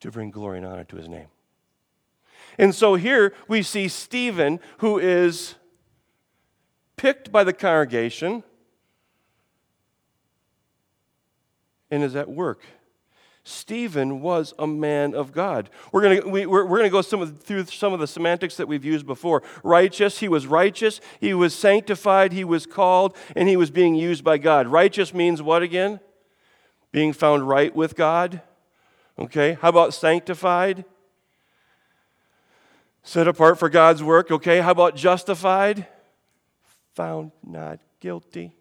To 0.01 0.11
bring 0.11 0.31
glory 0.31 0.59
and 0.59 0.67
honor 0.67 0.85
to 0.85 0.97
his 0.97 1.09
name. 1.09 1.29
And 2.59 2.75
so 2.75 2.95
here 2.95 3.35
we 3.49 3.63
see 3.63 3.89
Stephen, 3.89 4.61
who 4.79 4.99
is 4.99 5.57
picked 6.97 7.31
by 7.31 7.45
the 7.45 7.53
congregation 7.53 8.43
and 11.91 12.03
is 12.03 12.17
at 12.17 12.29
work 12.29 12.63
Stephen 13.49 14.21
was 14.21 14.53
a 14.59 14.67
man 14.67 15.15
of 15.15 15.31
God. 15.31 15.71
We're 15.93 16.03
going 16.03 16.33
we, 16.33 16.47
we're, 16.47 16.65
we're 16.65 16.79
gonna 16.79 16.91
go 16.91 17.01
some 17.01 17.23
of, 17.23 17.41
through 17.41 17.67
some 17.67 17.93
of 17.93 18.01
the 18.01 18.09
semantics 18.09 18.57
that 18.57 18.67
we've 18.67 18.85
used 18.85 19.07
before. 19.07 19.41
Righteous, 19.63 20.19
he 20.19 20.27
was 20.27 20.49
righteous, 20.49 21.01
he 21.21 21.33
was 21.33 21.55
sanctified, 21.55 22.33
he 22.33 22.43
was 22.43 22.67
called, 22.67 23.17
and 23.37 23.49
he 23.49 23.57
was 23.57 23.71
being 23.71 23.95
used 23.95 24.25
by 24.25 24.39
God. 24.39 24.67
Righteous 24.67 25.15
means 25.15 25.43
what 25.43 25.63
again? 25.63 26.01
Being 26.91 27.13
found 27.13 27.47
right 27.47 27.75
with 27.75 27.95
God. 27.95 28.43
Okay, 29.17 29.57
how 29.63 29.69
about 29.69 29.95
sanctified? 29.95 30.85
Set 33.05 33.29
apart 33.29 33.61
for 33.61 33.69
God's 33.69 34.03
work. 34.03 34.33
Okay, 34.33 34.61
how 34.61 34.73
about 34.73 34.97
justified? 34.97 35.87
Found 36.95 37.31
not 37.45 37.79
guilty. 38.01 38.57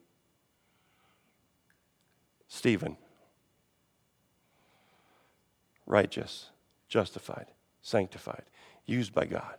Stephen 2.47 2.97
righteous, 5.85 6.49
justified, 6.87 7.47
sanctified, 7.81 8.43
used 8.85 9.13
by 9.13 9.25
God, 9.25 9.55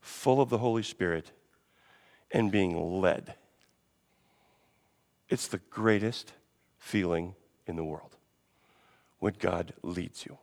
full 0.00 0.40
of 0.40 0.48
the 0.48 0.58
Holy 0.58 0.82
Spirit, 0.82 1.32
and 2.30 2.52
being 2.52 3.00
led. 3.00 3.34
It's 5.28 5.48
the 5.48 5.60
greatest 5.70 6.32
feeling 6.78 7.34
in 7.66 7.76
the 7.76 7.84
world 7.84 8.16
when 9.18 9.34
God 9.38 9.72
leads 9.82 10.24
you. 10.24 10.38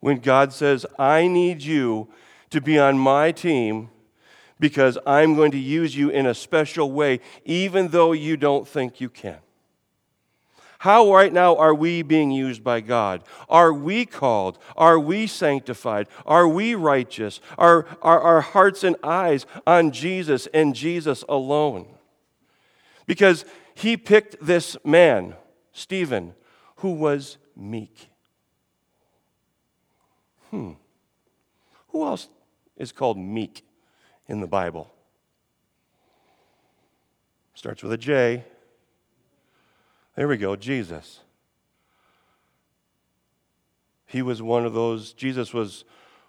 When 0.00 0.18
God 0.18 0.52
says, 0.52 0.84
I 0.98 1.26
need 1.28 1.62
you 1.62 2.08
to 2.50 2.60
be 2.60 2.78
on 2.78 2.98
my 2.98 3.32
team 3.32 3.90
because 4.58 4.98
I'm 5.06 5.34
going 5.34 5.50
to 5.52 5.58
use 5.58 5.96
you 5.96 6.10
in 6.10 6.26
a 6.26 6.34
special 6.34 6.92
way, 6.92 7.20
even 7.44 7.88
though 7.88 8.12
you 8.12 8.36
don't 8.36 8.66
think 8.66 9.00
you 9.00 9.08
can. 9.08 9.38
How 10.82 11.12
right 11.12 11.32
now 11.32 11.54
are 11.58 11.76
we 11.76 12.02
being 12.02 12.32
used 12.32 12.64
by 12.64 12.80
God? 12.80 13.22
Are 13.48 13.72
we 13.72 14.04
called? 14.04 14.58
Are 14.76 14.98
we 14.98 15.28
sanctified? 15.28 16.08
Are 16.26 16.48
we 16.48 16.74
righteous? 16.74 17.38
Are, 17.56 17.86
are 18.02 18.20
our 18.20 18.40
hearts 18.40 18.82
and 18.82 18.96
eyes 19.04 19.46
on 19.64 19.92
Jesus 19.92 20.48
and 20.52 20.74
Jesus 20.74 21.22
alone? 21.28 21.86
Because 23.06 23.44
he 23.76 23.96
picked 23.96 24.44
this 24.44 24.76
man, 24.84 25.36
Stephen, 25.72 26.34
who 26.78 26.94
was 26.94 27.38
meek. 27.54 28.08
Hmm. 30.50 30.72
Who 31.90 32.04
else 32.04 32.26
is 32.76 32.90
called 32.90 33.18
meek 33.18 33.64
in 34.26 34.40
the 34.40 34.48
Bible? 34.48 34.92
Starts 37.54 37.84
with 37.84 37.92
a 37.92 37.96
J. 37.96 38.46
There 40.14 40.28
we 40.28 40.36
go, 40.36 40.56
Jesus. 40.56 41.20
He 44.06 44.20
was 44.20 44.42
one 44.42 44.66
of 44.66 44.74
those, 44.74 45.14
Jesus 45.14 45.54
was 45.54 45.84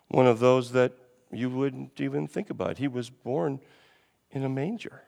one 0.08 0.26
of 0.26 0.40
those 0.40 0.72
that 0.72 0.94
you 1.32 1.50
wouldn't 1.50 2.00
even 2.00 2.28
think 2.28 2.50
about. 2.50 2.78
He 2.78 2.88
was 2.88 3.10
born 3.10 3.60
in 4.32 4.44
a 4.44 4.50
manger, 4.50 5.04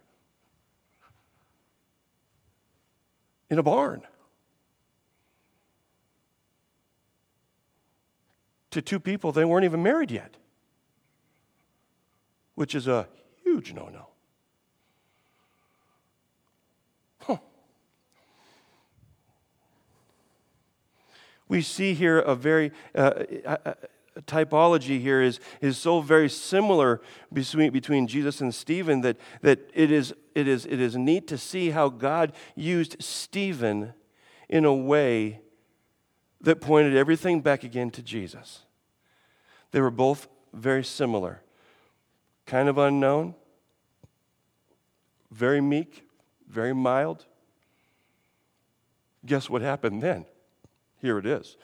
in 3.50 3.60
a 3.60 3.64
barn. 3.64 4.02
To 8.72 8.82
two 8.82 9.00
people, 9.00 9.32
they 9.32 9.46
weren't 9.46 9.64
even 9.64 9.82
married 9.82 10.12
yet, 10.12 10.36
which 12.56 12.76
is 12.76 12.88
a 12.88 13.08
huge 13.42 13.72
no 13.72 13.88
no. 13.88 14.15
We 21.48 21.62
see 21.62 21.94
here 21.94 22.20
a 22.20 22.36
very 22.36 22.72
uh, 22.96 23.24
a, 23.46 23.76
a 24.16 24.22
typology 24.22 25.02
here 25.02 25.22
is, 25.22 25.40
is 25.62 25.78
so 25.78 26.00
very 26.00 26.30
similar 26.30 27.02
between, 27.34 27.72
between 27.72 28.08
Jesus 28.08 28.40
and 28.40 28.54
Stephen 28.54 29.02
that, 29.02 29.18
that 29.42 29.70
it, 29.74 29.92
is, 29.92 30.14
it, 30.34 30.48
is, 30.48 30.66
it 30.66 30.80
is 30.80 30.96
neat 30.96 31.28
to 31.28 31.38
see 31.38 31.72
how 31.72 31.90
God 31.90 32.32
used 32.56 33.02
Stephen 33.04 33.94
in 34.48 34.64
a 34.64 34.74
way 34.74 35.42
that 36.42 36.62
pointed 36.62 36.96
everything 36.96 37.42
back 37.42 37.64
again 37.64 37.90
to 37.92 38.02
Jesus. 38.02 38.62
They 39.72 39.82
were 39.82 39.92
both 39.92 40.28
very 40.54 40.84
similar, 40.84 41.42
kind 42.46 42.70
of 42.70 42.78
unknown, 42.78 43.36
very 45.32 45.60
meek, 45.60 46.08
very 46.48 46.74
mild. 46.74 47.26
Guess 49.26 49.50
what 49.50 49.62
happened 49.62 50.02
then? 50.02 50.26
Here 51.06 51.20
it 51.20 51.28
is. 51.28 51.56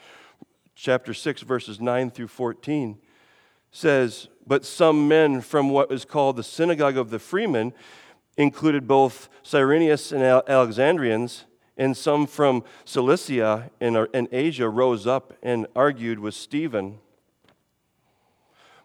Chapter 0.76 1.16
6, 1.16 1.42
verses 1.42 1.82
9 1.82 2.12
through 2.12 2.28
14 2.28 3.00
says, 3.72 4.28
But 4.46 4.64
some 4.64 5.08
men 5.08 5.42
from 5.42 5.72
what 5.72 5.92
is 5.92 6.06
called 6.06 6.36
the 6.36 6.44
synagogue 6.44 6.96
of 6.96 7.10
the 7.10 7.18
freemen 7.18 7.74
included 8.38 8.88
both 8.88 9.30
Cyrenians 9.44 10.12
and 10.12 10.22
Alexandrians, 10.48 11.46
and 11.76 11.98
some 11.98 12.28
from 12.28 12.64
Cilicia 12.86 13.72
and 13.82 14.28
Asia 14.32 14.70
rose 14.70 15.08
up 15.08 15.34
and 15.42 15.66
argued 15.76 16.20
with 16.20 16.36
Stephen. 16.36 17.00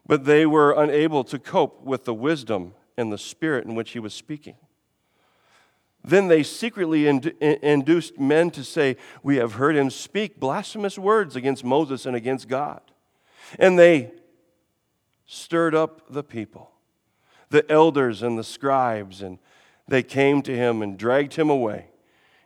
But 0.06 0.24
they 0.24 0.46
were 0.46 0.72
unable 0.72 1.22
to 1.24 1.38
cope 1.38 1.82
with 1.82 2.06
the 2.06 2.14
wisdom 2.14 2.72
and 2.96 3.12
the 3.12 3.18
spirit 3.18 3.66
in 3.66 3.74
which 3.74 3.90
he 3.90 3.98
was 3.98 4.14
speaking. 4.14 4.54
Then 6.06 6.28
they 6.28 6.44
secretly 6.44 7.08
induced 7.08 8.16
men 8.16 8.52
to 8.52 8.62
say, 8.62 8.96
We 9.24 9.36
have 9.36 9.54
heard 9.54 9.74
him 9.74 9.90
speak 9.90 10.38
blasphemous 10.38 10.96
words 10.96 11.34
against 11.34 11.64
Moses 11.64 12.06
and 12.06 12.14
against 12.14 12.46
God. 12.46 12.80
And 13.58 13.76
they 13.76 14.12
stirred 15.26 15.74
up 15.74 16.02
the 16.08 16.22
people, 16.22 16.70
the 17.50 17.68
elders 17.70 18.22
and 18.22 18.38
the 18.38 18.44
scribes, 18.44 19.20
and 19.20 19.40
they 19.88 20.04
came 20.04 20.42
to 20.42 20.56
him 20.56 20.80
and 20.80 20.96
dragged 20.96 21.34
him 21.34 21.50
away 21.50 21.86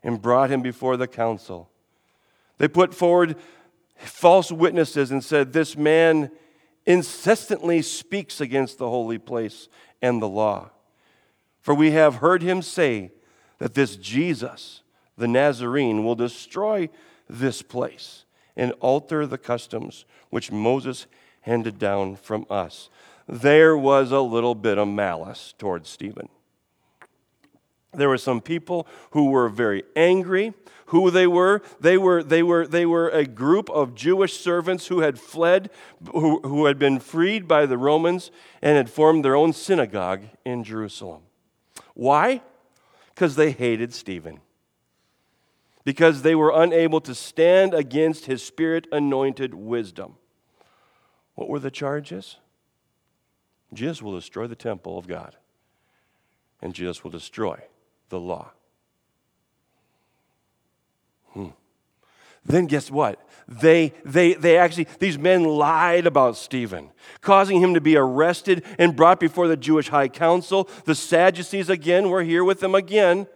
and 0.03 0.23
brought 0.23 0.49
him 0.49 0.63
before 0.63 0.97
the 0.97 1.07
council. 1.07 1.69
They 2.57 2.67
put 2.67 2.95
forward 2.95 3.37
false 3.97 4.51
witnesses 4.51 5.11
and 5.11 5.23
said, 5.23 5.53
This 5.53 5.77
man 5.77 6.31
incessantly 6.87 7.83
speaks 7.83 8.41
against 8.41 8.79
the 8.79 8.89
holy 8.89 9.19
place 9.19 9.69
and 10.01 10.23
the 10.23 10.29
law. 10.29 10.71
For 11.61 11.75
we 11.75 11.91
have 11.91 12.17
heard 12.17 12.41
him 12.41 12.63
say 12.63 13.11
that 13.61 13.75
this 13.75 13.95
Jesus, 13.95 14.83
the 15.17 15.29
Nazarene, 15.29 16.05
will 16.05 16.17
destroy 16.17 16.89
this 17.29 17.63
place 17.63 18.25
and 18.57 18.73
alter 18.81 19.27
the 19.27 19.39
customs 19.39 20.05
which 20.31 20.51
Moses 20.51 21.07
handed 21.43 21.79
down 21.79 22.17
from 22.17 22.47
us. 22.51 22.91
There 23.29 23.77
was 23.77 24.11
a 24.11 24.21
little 24.21 24.57
bit 24.57 24.77
of 24.77 24.89
malice 24.89 25.55
towards 25.57 25.89
Stephen. 25.89 26.29
There 27.93 28.09
were 28.09 28.19
some 28.19 28.41
people 28.41 28.87
who 29.11 29.31
were 29.31 29.49
very 29.49 29.85
angry. 29.95 30.55
Who 30.87 31.11
they 31.11 31.27
were? 31.27 31.63
They 31.81 31.97
were, 31.97 32.23
they 32.23 32.43
were, 32.43 32.67
they 32.67 32.87
were 32.87 33.09
a 33.11 33.25
group 33.25 33.71
of 33.71 33.95
Jewish 33.95 34.39
servants 34.39 34.89
who 34.89 35.01
had 35.01 35.19
fled, 35.19 35.71
who, 36.13 36.41
who 36.41 36.67
had 36.67 36.79
been 36.79 36.99
freed 36.99 37.47
by 37.47 37.67
the 37.67 37.79
Romans 37.79 38.31
and 38.63 38.77
had 38.77 38.91
formed 38.91 39.25
their 39.25 39.37
own 39.37 39.53
synagogue 39.53 40.23
in 40.45 40.65
Jerusalem. 40.65 41.23
Why? 41.95 42.43
Because 43.21 43.37
they 43.37 43.51
hated 43.51 43.93
Stephen. 43.93 44.41
Because 45.85 46.23
they 46.23 46.35
were 46.35 46.53
unable 46.55 47.03
to 47.03 47.15
stand 47.15 47.75
against 47.75 48.25
his 48.25 48.43
spirit 48.43 48.87
anointed 48.91 49.53
wisdom. 49.53 50.17
What 51.35 51.47
were 51.47 51.59
the 51.59 51.71
charges? 51.71 52.39
Jesus 53.75 54.01
will 54.01 54.15
destroy 54.15 54.47
the 54.47 54.57
temple 54.57 54.97
of 54.97 55.07
God, 55.07 55.37
and 56.63 56.73
Jesus 56.73 57.05
will 57.05 57.11
destroy 57.11 57.61
the 58.09 58.19
law. 58.19 58.53
Hmm. 61.35 61.49
Then 62.45 62.67
guess 62.67 62.91
what? 62.91 63.21
They, 63.49 63.93
they, 64.05 64.35
they 64.35 64.57
actually, 64.57 64.87
these 65.01 65.19
men 65.19 65.45
lied 65.45 66.07
about 66.07 66.37
Stephen, 66.37 66.91
causing 67.21 67.61
him 67.61 67.75
to 67.75 67.81
be 67.81 67.97
arrested 67.97 68.65
and 68.79 68.95
brought 68.95 69.19
before 69.19 69.49
the 69.49 69.57
Jewish 69.57 69.89
high 69.89 70.09
council. 70.09 70.69
The 70.85 70.95
Sadducees, 70.95 71.69
again, 71.69 72.11
were 72.11 72.23
here 72.23 72.45
with 72.45 72.61
them 72.61 72.77
again. 72.77 73.27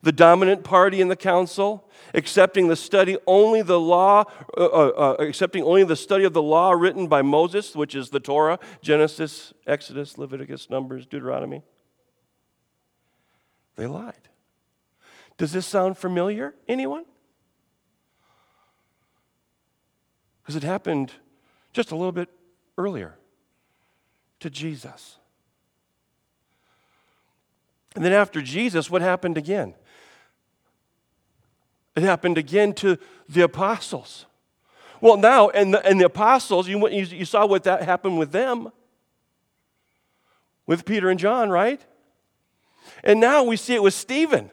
The 0.00 0.10
dominant 0.10 0.64
party 0.64 1.00
in 1.00 1.08
the 1.08 1.16
council, 1.16 1.88
accepting 2.14 2.68
the 2.68 2.76
study 2.76 3.18
only 3.26 3.62
the 3.62 3.78
law, 3.78 4.24
uh, 4.56 4.64
uh, 4.64 4.92
uh, 4.96 5.16
accepting 5.20 5.62
only 5.62 5.84
the 5.84 5.96
study 5.96 6.24
of 6.24 6.32
the 6.32 6.42
law 6.42 6.72
written 6.72 7.06
by 7.06 7.22
Moses, 7.22 7.76
which 7.76 7.94
is 7.94 8.10
the 8.10 8.18
Torah, 8.18 8.58
Genesis, 8.80 9.52
Exodus, 9.66 10.18
Leviticus, 10.18 10.70
Numbers, 10.70 11.06
Deuteronomy. 11.06 11.62
They 13.76 13.86
lied. 13.86 14.28
Does 15.36 15.52
this 15.52 15.66
sound 15.66 15.98
familiar? 15.98 16.54
Anyone? 16.66 17.04
Because 20.42 20.56
it 20.56 20.62
happened 20.62 21.12
just 21.72 21.92
a 21.92 21.96
little 21.96 22.12
bit 22.12 22.28
earlier 22.76 23.14
to 24.40 24.50
Jesus. 24.50 25.16
And 27.94 28.04
then 28.04 28.12
after 28.12 28.42
Jesus, 28.42 28.90
what 28.90 29.02
happened 29.02 29.36
again? 29.36 29.74
It 31.94 32.02
happened 32.02 32.38
again 32.38 32.72
to 32.74 32.98
the 33.28 33.42
apostles. 33.42 34.26
Well, 35.00 35.16
now, 35.16 35.50
and 35.50 35.74
the, 35.74 35.86
and 35.86 36.00
the 36.00 36.06
apostles, 36.06 36.68
you, 36.68 36.88
you 36.88 37.24
saw 37.24 37.46
what 37.46 37.64
that 37.64 37.82
happened 37.82 38.18
with 38.18 38.32
them, 38.32 38.70
with 40.66 40.84
Peter 40.84 41.10
and 41.10 41.18
John, 41.18 41.50
right? 41.50 41.80
And 43.04 43.20
now 43.20 43.42
we 43.42 43.56
see 43.56 43.74
it 43.74 43.82
with 43.82 43.94
Stephen. 43.94 44.50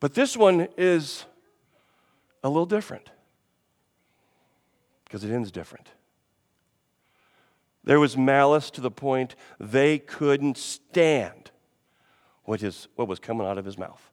But 0.00 0.14
this 0.14 0.36
one 0.36 0.68
is 0.76 1.24
a 2.42 2.48
little 2.48 2.66
different 2.66 3.10
because 5.14 5.30
it 5.30 5.32
ends 5.32 5.52
different. 5.52 5.86
There 7.84 8.00
was 8.00 8.16
malice 8.16 8.68
to 8.72 8.80
the 8.80 8.90
point 8.90 9.36
they 9.60 10.00
couldn't 10.00 10.58
stand 10.58 11.52
what, 12.42 12.60
his, 12.60 12.88
what 12.96 13.06
was 13.06 13.20
coming 13.20 13.46
out 13.46 13.56
of 13.56 13.64
his 13.64 13.78
mouth. 13.78 14.10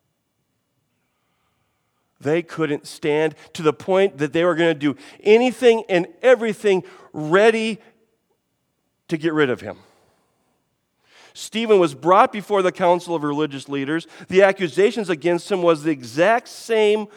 They 2.20 2.44
couldn't 2.44 2.86
stand 2.86 3.34
to 3.54 3.64
the 3.64 3.74
point 3.74 4.20
that 4.20 4.32
they 4.32 4.46
were 4.46 4.54
going 4.54 4.76
to 4.76 4.80
do 4.80 4.96
anything 5.24 5.86
and 5.90 6.06
everything 6.22 6.84
ready 7.14 7.80
to 9.08 9.18
get 9.18 9.34
rid 9.34 9.50
of 9.50 9.62
him. 9.62 9.80
Stephen 11.34 11.80
was 11.80 11.96
brought 11.96 12.32
before 12.32 12.62
the 12.62 12.72
council 12.72 13.16
of 13.16 13.24
religious 13.24 13.68
leaders. 13.68 14.06
The 14.28 14.44
accusations 14.44 15.10
against 15.10 15.52
him 15.52 15.64
was 15.64 15.82
the 15.82 15.90
exact 15.90 16.48
same 16.48 17.08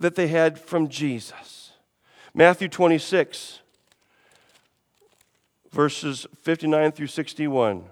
that 0.00 0.14
they 0.14 0.28
had 0.28 0.58
from 0.58 0.88
Jesus. 0.88 1.57
Matthew 2.38 2.68
26, 2.68 3.58
verses 5.72 6.24
59 6.42 6.92
through 6.92 7.08
61. 7.08 7.82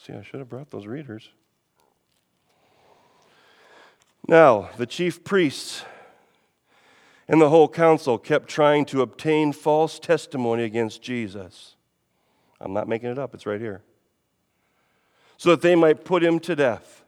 See, 0.00 0.12
I 0.12 0.22
should 0.22 0.38
have 0.38 0.48
brought 0.48 0.70
those 0.70 0.86
readers. 0.86 1.30
Now, 4.28 4.70
the 4.76 4.86
chief 4.86 5.24
priests 5.24 5.82
and 7.26 7.40
the 7.40 7.48
whole 7.48 7.68
council 7.68 8.18
kept 8.18 8.48
trying 8.48 8.84
to 8.84 9.02
obtain 9.02 9.52
false 9.52 9.98
testimony 9.98 10.62
against 10.62 11.02
Jesus. 11.02 11.74
I'm 12.60 12.72
not 12.72 12.86
making 12.86 13.10
it 13.10 13.18
up, 13.18 13.34
it's 13.34 13.46
right 13.46 13.60
here. 13.60 13.82
So 15.38 15.50
that 15.50 15.62
they 15.62 15.74
might 15.74 16.04
put 16.04 16.22
him 16.22 16.38
to 16.38 16.54
death. 16.54 17.02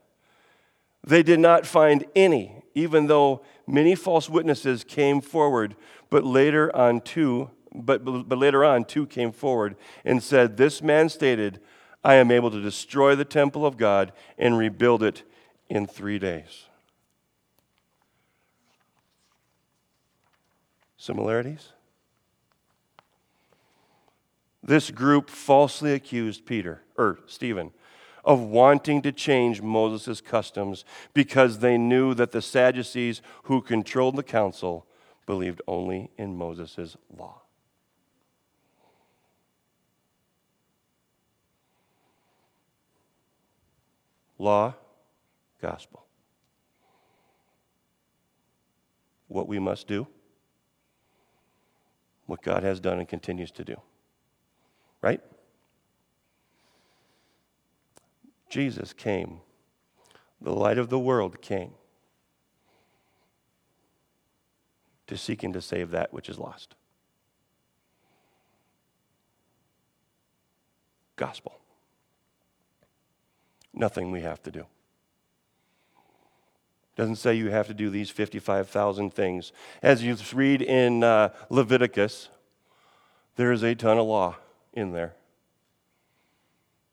They 1.05 1.23
did 1.23 1.39
not 1.39 1.67
find 1.67 2.05
any, 2.17 2.65
even 2.79 3.09
though 3.09 3.43
many 3.67 3.95
false 3.95 4.31
witnesses 4.31 4.85
came 4.85 5.21
forward, 5.21 5.75
but 6.11 6.25
later 6.25 6.75
on 6.77 7.01
two, 7.01 7.51
but, 7.75 8.05
but 8.05 8.39
later 8.39 8.65
on 8.65 8.85
two 8.85 9.07
came 9.07 9.33
forward 9.33 9.75
and 10.05 10.23
said, 10.23 10.57
This 10.57 10.81
man 10.81 11.09
stated, 11.09 11.61
I 12.05 12.15
am 12.15 12.31
able 12.31 12.51
to 12.53 12.63
destroy 12.63 13.17
the 13.17 13.25
temple 13.25 13.67
of 13.67 13.77
God 13.77 14.13
and 14.39 14.57
rebuild 14.57 15.03
it 15.03 15.25
in 15.69 15.87
three 15.87 16.19
days. 16.19 16.67
Similarities? 20.97 21.73
This 24.63 24.91
group 24.91 25.31
falsely 25.31 25.95
accused 25.95 26.47
Peter, 26.47 26.83
or 26.97 27.19
Stephen, 27.27 27.73
of 28.25 28.41
wanting 28.41 29.03
to 29.03 29.13
change 29.13 29.63
Moses' 29.63 30.21
customs 30.21 30.85
because 31.15 31.59
they 31.59 31.79
knew 31.79 32.15
that 32.15 32.33
the 32.33 32.43
Sadducees 32.43 33.23
who 33.45 33.61
controlled 33.61 34.17
the 34.17 34.23
council 34.23 34.87
believed 35.27 35.63
only 35.67 36.11
in 36.17 36.37
Moses' 36.37 36.97
law. 37.17 37.43
Law, 44.39 44.75
gospel. 45.61 46.05
What 49.27 49.49
we 49.49 49.59
must 49.59 49.87
do, 49.87 50.07
what 52.27 52.41
God 52.43 52.63
has 52.63 52.81
done 52.81 52.99
and 52.99 53.09
continues 53.09 53.51
to 53.53 53.65
do 53.65 53.77
right? 55.03 55.21
Jesus 58.49 58.93
came. 58.93 59.41
The 60.41 60.53
light 60.53 60.79
of 60.79 60.89
the 60.89 60.99
world 60.99 61.41
came 61.43 61.73
to 65.09 65.17
seek 65.17 65.43
and 65.43 65.53
to 65.55 65.61
save 65.61 65.91
that 65.91 66.13
which 66.13 66.29
is 66.29 66.39
lost. 66.39 66.75
Gospel. 71.17 71.59
Nothing 73.75 74.11
we 74.11 74.21
have 74.21 74.43
to 74.45 74.51
do. 74.51 74.67
Doesn't 76.97 77.17
say 77.17 77.35
you 77.35 77.51
have 77.51 77.69
to 77.69 77.75
do 77.75 77.91
these 77.91 78.11
55,000 78.11 79.15
things. 79.15 79.53
As 79.83 80.03
you 80.03 80.17
read 80.35 80.63
in 80.63 81.05
uh, 81.05 81.31
Leviticus, 81.49 82.29
there 83.37 83.53
is 83.53 83.63
a 83.63 83.75
ton 83.75 83.99
of 83.99 84.07
law 84.07 84.37
in 84.73 84.93
there. 84.93 85.15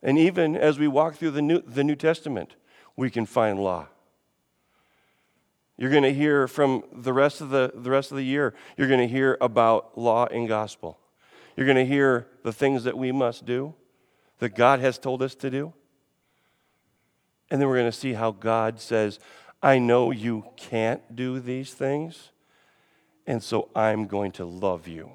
And 0.05 0.19
even 0.19 0.55
as 0.55 0.77
we 0.77 0.87
walk 0.87 1.15
through 1.15 1.31
the 1.31 1.41
New, 1.41 1.61
the 1.61 1.83
New 1.83 1.95
Testament, 1.95 2.55
we 2.95 3.09
can 3.09 3.25
find 3.25 3.59
law. 3.59 3.87
You're 5.77 5.89
going 5.89 6.03
to 6.03 6.13
hear 6.13 6.47
from 6.47 6.83
the 6.93 7.11
rest 7.11 7.41
of 7.41 7.49
the, 7.49 7.71
the 7.73 7.89
rest 7.89 8.11
of 8.11 8.17
the 8.17 8.23
year, 8.23 8.53
you're 8.77 8.87
going 8.87 8.99
to 8.99 9.07
hear 9.07 9.35
about 9.41 9.97
law 9.97 10.27
and 10.27 10.47
gospel. 10.47 10.99
You're 11.57 11.65
going 11.65 11.77
to 11.77 11.85
hear 11.85 12.27
the 12.43 12.53
things 12.53 12.83
that 12.83 12.95
we 12.95 13.11
must 13.11 13.47
do, 13.47 13.73
that 14.37 14.55
God 14.55 14.79
has 14.79 14.99
told 14.99 15.23
us 15.23 15.33
to 15.35 15.49
do. 15.49 15.73
And 17.49 17.59
then 17.59 17.67
we're 17.67 17.77
going 17.77 17.91
to 17.91 17.97
see 17.97 18.13
how 18.13 18.31
God 18.31 18.79
says, 18.79 19.19
I 19.63 19.79
know 19.79 20.11
you 20.11 20.45
can't 20.55 21.15
do 21.15 21.39
these 21.39 21.73
things, 21.73 22.29
and 23.25 23.41
so 23.41 23.69
I'm 23.75 24.05
going 24.05 24.31
to 24.33 24.45
love 24.45 24.87
you 24.87 25.13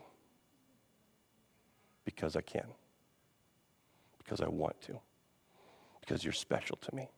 because 2.05 2.35
I 2.35 2.41
can, 2.41 2.67
because 4.31 4.47
I 4.47 4.49
want 4.49 4.81
to, 4.83 5.01
because 6.01 6.23
you're 6.23 6.33
special 6.33 6.77
to 6.83 6.95
me. 6.95 7.11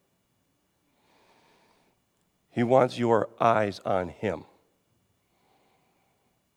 He 2.51 2.63
wants 2.63 2.99
your 2.99 3.29
eyes 3.39 3.81
on 3.85 4.09
Him. 4.09 4.45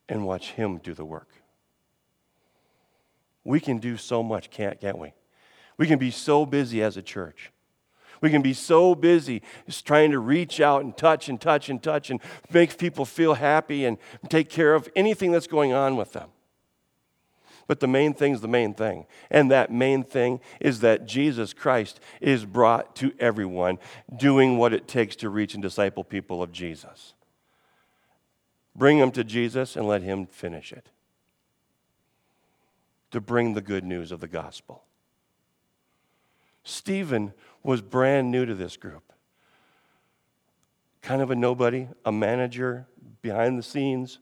and 0.07 0.25
watch 0.25 0.51
Him 0.51 0.77
do 0.77 0.93
the 0.93 1.03
work. 1.03 1.27
We 3.43 3.59
can 3.59 3.79
do 3.79 3.97
so 3.97 4.23
much, 4.23 4.49
can't, 4.49 4.79
can't 4.79 4.97
we? 4.97 5.13
We 5.77 5.87
can 5.87 5.99
be 5.99 6.11
so 6.11 6.45
busy 6.45 6.81
as 6.81 6.95
a 6.95 7.01
church. 7.01 7.51
We 8.21 8.29
can 8.29 8.41
be 8.41 8.53
so 8.53 8.95
busy 8.95 9.41
just 9.65 9.85
trying 9.85 10.11
to 10.11 10.19
reach 10.19 10.61
out 10.61 10.85
and 10.85 10.95
touch 10.95 11.27
and 11.27 11.41
touch 11.41 11.67
and 11.67 11.83
touch 11.83 12.09
and 12.09 12.21
make 12.53 12.77
people 12.77 13.03
feel 13.03 13.33
happy 13.33 13.83
and 13.83 13.97
take 14.29 14.49
care 14.49 14.73
of 14.73 14.87
anything 14.95 15.33
that's 15.33 15.47
going 15.47 15.73
on 15.73 15.97
with 15.97 16.13
them. 16.13 16.29
But 17.67 17.79
the 17.79 17.87
main 17.87 18.13
thing 18.13 18.33
is 18.33 18.41
the 18.41 18.47
main 18.47 18.73
thing. 18.73 19.05
And 19.31 19.49
that 19.49 19.71
main 19.71 20.03
thing 20.03 20.39
is 20.59 20.81
that 20.81 21.07
Jesus 21.07 21.53
Christ 21.53 21.99
is 22.21 22.45
brought 22.45 22.95
to 22.97 23.13
everyone, 23.19 23.79
doing 24.15 24.57
what 24.57 24.73
it 24.73 24.87
takes 24.87 25.15
to 25.17 25.29
reach 25.29 25.53
and 25.53 25.63
disciple 25.63 26.03
people 26.03 26.43
of 26.43 26.51
Jesus. 26.51 27.13
Bring 28.75 28.99
them 28.99 29.11
to 29.11 29.23
Jesus 29.23 29.75
and 29.75 29.87
let 29.87 30.03
Him 30.03 30.27
finish 30.27 30.71
it. 30.71 30.89
To 33.11 33.21
bring 33.21 33.53
the 33.53 33.61
good 33.61 33.83
news 33.83 34.11
of 34.11 34.19
the 34.19 34.27
gospel. 34.27 34.83
Stephen 36.63 37.33
was 37.63 37.81
brand 37.81 38.31
new 38.31 38.45
to 38.45 38.53
this 38.53 38.75
group. 38.75 39.13
Kind 41.01 41.21
of 41.21 41.31
a 41.31 41.35
nobody, 41.35 41.87
a 42.03 42.11
manager 42.11 42.87
behind 43.21 43.57
the 43.57 43.63
scenes. 43.63 44.19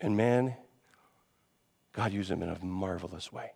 And 0.00 0.16
man, 0.16 0.56
God 1.92 2.12
used 2.12 2.30
him 2.30 2.42
in 2.42 2.48
a 2.48 2.64
marvelous 2.64 3.32
way. 3.32 3.52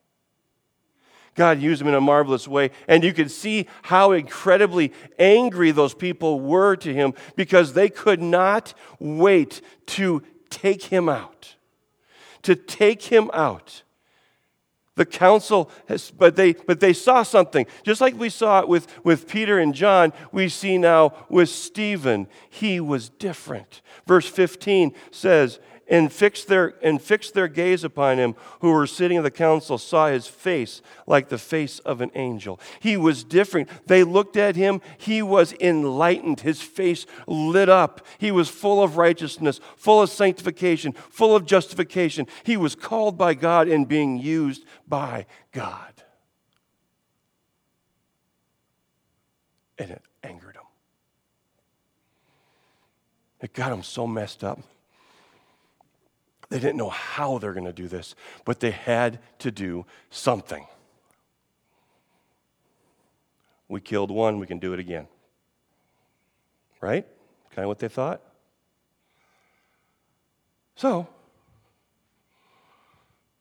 God 1.34 1.60
used 1.60 1.82
him 1.82 1.88
in 1.88 1.94
a 1.94 2.00
marvelous 2.00 2.46
way. 2.46 2.70
And 2.86 3.02
you 3.02 3.12
could 3.12 3.30
see 3.30 3.66
how 3.82 4.12
incredibly 4.12 4.92
angry 5.18 5.72
those 5.72 5.94
people 5.94 6.40
were 6.40 6.76
to 6.76 6.94
him 6.94 7.14
because 7.36 7.72
they 7.72 7.88
could 7.88 8.22
not 8.22 8.74
wait 8.98 9.60
to 9.86 10.22
take 10.48 10.84
him 10.84 11.08
out. 11.08 11.56
To 12.42 12.54
take 12.54 13.02
him 13.02 13.30
out. 13.32 13.82
The 14.96 15.06
council 15.06 15.72
has, 15.88 16.12
but 16.12 16.36
they, 16.36 16.52
but 16.52 16.78
they 16.78 16.92
saw 16.92 17.24
something. 17.24 17.66
Just 17.82 18.00
like 18.00 18.16
we 18.16 18.28
saw 18.28 18.60
it 18.60 18.68
with, 18.68 18.86
with 19.04 19.26
Peter 19.26 19.58
and 19.58 19.74
John, 19.74 20.12
we 20.30 20.48
see 20.48 20.78
now 20.78 21.14
with 21.28 21.48
Stephen. 21.48 22.28
He 22.48 22.78
was 22.78 23.08
different. 23.08 23.82
Verse 24.06 24.28
15 24.28 24.94
says, 25.10 25.58
and 25.88 26.12
fixed 26.12 26.48
their 26.48 26.74
and 26.82 27.00
fixed 27.00 27.34
their 27.34 27.48
gaze 27.48 27.84
upon 27.84 28.18
him 28.18 28.34
who 28.60 28.72
were 28.72 28.86
sitting 28.86 29.16
in 29.16 29.22
the 29.22 29.30
council 29.30 29.78
saw 29.78 30.08
his 30.08 30.26
face 30.26 30.82
like 31.06 31.28
the 31.28 31.38
face 31.38 31.78
of 31.80 32.00
an 32.00 32.10
angel. 32.14 32.60
He 32.80 32.96
was 32.96 33.24
different. 33.24 33.68
They 33.86 34.04
looked 34.04 34.36
at 34.36 34.56
him. 34.56 34.80
He 34.98 35.22
was 35.22 35.52
enlightened. 35.54 36.40
His 36.40 36.62
face 36.62 37.06
lit 37.26 37.68
up. 37.68 38.06
He 38.18 38.30
was 38.30 38.48
full 38.48 38.82
of 38.82 38.96
righteousness 38.96 39.60
full 39.76 40.02
of 40.02 40.10
sanctification 40.10 40.92
full 40.92 41.36
of 41.36 41.46
justification. 41.46 42.26
He 42.42 42.56
was 42.56 42.74
called 42.74 43.18
by 43.18 43.34
god 43.34 43.68
and 43.68 43.86
being 43.86 44.18
used 44.18 44.64
by 44.86 45.26
god. 45.52 46.02
And 49.78 49.90
it 49.90 50.02
angered 50.22 50.54
him. 50.54 50.62
It 53.40 53.52
got 53.52 53.72
him 53.72 53.82
so 53.82 54.06
messed 54.06 54.44
up 54.44 54.60
they 56.54 56.60
didn't 56.60 56.76
know 56.76 56.90
how 56.90 57.38
they're 57.38 57.52
going 57.52 57.66
to 57.66 57.72
do 57.72 57.88
this, 57.88 58.14
but 58.44 58.60
they 58.60 58.70
had 58.70 59.18
to 59.40 59.50
do 59.50 59.84
something. 60.08 60.64
We 63.66 63.80
killed 63.80 64.12
one, 64.12 64.38
we 64.38 64.46
can 64.46 64.60
do 64.60 64.72
it 64.72 64.78
again. 64.78 65.08
Right? 66.80 67.08
Kind 67.50 67.64
of 67.64 67.68
what 67.70 67.80
they 67.80 67.88
thought. 67.88 68.20
So, 70.76 71.08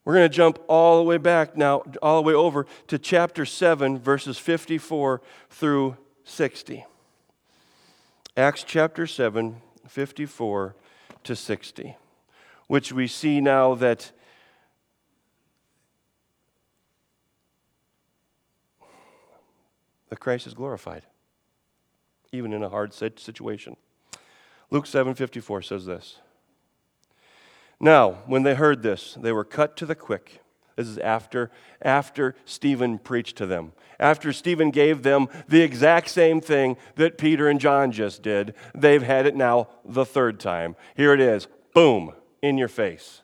we're 0.04 0.15
going 0.15 0.28
to 0.28 0.36
jump 0.36 0.58
all 0.67 0.97
the 0.97 1.04
way 1.04 1.17
back 1.17 1.56
now, 1.56 1.84
all 2.02 2.19
the 2.19 2.28
way 2.28 2.34
over 2.34 2.65
to 2.88 2.97
chapter 2.97 3.45
7, 3.45 3.99
verses 3.99 4.39
54 4.39 5.21
through 5.52 5.97
60. 6.23 6.84
Acts 8.36 8.63
chapter 8.63 9.06
7, 9.06 9.62
54 9.88 10.76
to 11.26 11.36
60 11.36 11.95
which 12.73 12.91
we 12.91 13.05
see 13.05 13.39
now 13.39 13.75
that 13.75 14.12
the 20.09 20.15
Christ 20.15 20.47
is 20.47 20.55
glorified, 20.55 21.03
even 22.31 22.51
in 22.51 22.63
a 22.63 22.69
hard 22.69 22.91
situation. 22.91 23.77
Luke 24.71 24.88
7:54 24.88 25.62
says 25.62 25.86
this. 25.86 26.17
Now, 27.79 28.23
when 28.25 28.41
they 28.41 28.55
heard 28.55 28.81
this, 28.81 29.13
they 29.21 29.31
were 29.31 29.45
cut 29.45 29.77
to 29.77 29.86
the 29.86 29.93
quick. 29.93 30.41
This 30.75 30.88
is 30.88 30.97
after, 30.97 31.51
after 31.79 32.33
Stephen 32.43 32.97
preached 32.97 33.38
to 33.38 33.45
them. 33.45 33.73
After 33.99 34.33
Stephen 34.33 34.71
gave 34.71 35.03
them 35.03 35.27
the 35.47 35.62
exact 35.62 36.09
same 36.09 36.41
thing 36.41 36.77
that 36.95 37.19
Peter 37.19 37.47
and 37.47 37.59
John 37.59 37.91
just 37.91 38.23
did, 38.23 38.55
they've 38.73 39.03
had 39.03 39.27
it 39.27 39.36
now 39.36 39.67
the 39.86 40.07
third 40.07 40.39
time. 40.39 40.75
Here 40.95 41.13
it 41.13 41.19
is. 41.19 41.47
Boom 41.75 42.15
in 42.43 42.58
your 42.58 42.67
face. 42.67 43.21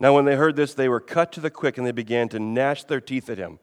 Now, 0.00 0.14
when 0.14 0.24
they 0.24 0.34
heard 0.34 0.56
this, 0.56 0.72
they 0.72 0.88
were 0.88 0.98
cut 0.98 1.30
to 1.32 1.40
the 1.40 1.50
quick 1.50 1.76
and 1.76 1.86
they 1.86 1.92
began 1.92 2.30
to 2.30 2.40
gnash 2.40 2.84
their 2.84 3.02
teeth 3.02 3.28
at 3.28 3.36
him. 3.36 3.58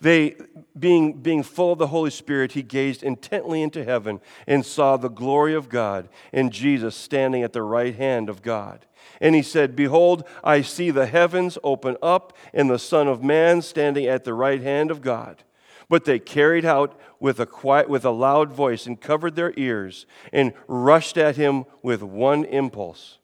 They, 0.00 0.36
being, 0.78 1.20
being 1.20 1.42
full 1.42 1.72
of 1.72 1.78
the 1.78 1.88
Holy 1.88 2.10
Spirit, 2.10 2.52
he 2.52 2.62
gazed 2.62 3.02
intently 3.02 3.62
into 3.62 3.84
heaven 3.84 4.20
and 4.46 4.64
saw 4.64 4.96
the 4.96 5.10
glory 5.10 5.54
of 5.54 5.68
God 5.68 6.08
and 6.32 6.50
Jesus 6.50 6.96
standing 6.96 7.42
at 7.42 7.52
the 7.52 7.62
right 7.62 7.94
hand 7.94 8.30
of 8.30 8.42
God. 8.42 8.86
And 9.20 9.34
he 9.34 9.42
said, 9.42 9.76
Behold, 9.76 10.26
I 10.42 10.62
see 10.62 10.90
the 10.90 11.06
heavens 11.06 11.58
open 11.62 11.98
up 12.02 12.34
and 12.54 12.70
the 12.70 12.78
Son 12.78 13.06
of 13.06 13.22
Man 13.22 13.60
standing 13.60 14.06
at 14.06 14.24
the 14.24 14.34
right 14.34 14.62
hand 14.62 14.90
of 14.90 15.02
God. 15.02 15.44
But 15.88 16.04
they 16.04 16.18
carried 16.18 16.64
out 16.64 16.98
with 17.20 17.38
a, 17.38 17.46
quiet, 17.46 17.88
with 17.88 18.04
a 18.04 18.10
loud 18.10 18.52
voice 18.52 18.86
and 18.86 19.00
covered 19.00 19.36
their 19.36 19.54
ears 19.56 20.06
and 20.32 20.52
rushed 20.66 21.16
at 21.16 21.36
him 21.36 21.64
with 21.82 22.02
one 22.02 22.44
impulse. 22.44 23.18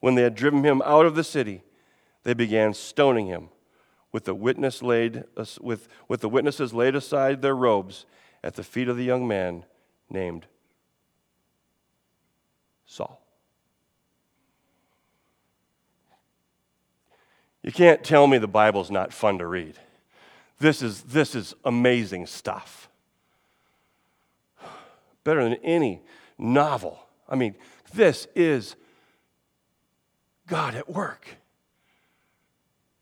When 0.00 0.14
they 0.14 0.22
had 0.22 0.34
driven 0.34 0.62
him 0.62 0.82
out 0.84 1.06
of 1.06 1.16
the 1.16 1.24
city, 1.24 1.62
they 2.22 2.34
began 2.34 2.74
stoning 2.74 3.26
him 3.26 3.48
with 4.12 4.24
the, 4.24 4.34
witness 4.34 4.82
laid, 4.82 5.24
with, 5.60 5.88
with 6.08 6.20
the 6.20 6.28
witnesses 6.28 6.72
laid 6.72 6.94
aside 6.94 7.42
their 7.42 7.56
robes 7.56 8.06
at 8.42 8.54
the 8.54 8.64
feet 8.64 8.88
of 8.88 8.96
the 8.96 9.04
young 9.04 9.26
man 9.26 9.64
named 10.08 10.46
Saul. 12.86 13.20
You 17.62 17.72
can't 17.72 18.04
tell 18.04 18.28
me 18.28 18.38
the 18.38 18.46
Bible's 18.46 18.92
not 18.92 19.12
fun 19.12 19.38
to 19.38 19.46
read. 19.46 19.76
This 20.58 20.82
is, 20.82 21.02
this 21.02 21.34
is 21.34 21.54
amazing 21.64 22.26
stuff. 22.26 22.88
Better 25.24 25.44
than 25.44 25.54
any 25.62 26.02
novel. 26.38 26.98
I 27.28 27.34
mean, 27.34 27.54
this 27.94 28.26
is 28.34 28.76
God 30.46 30.74
at 30.74 30.88
work. 30.88 31.26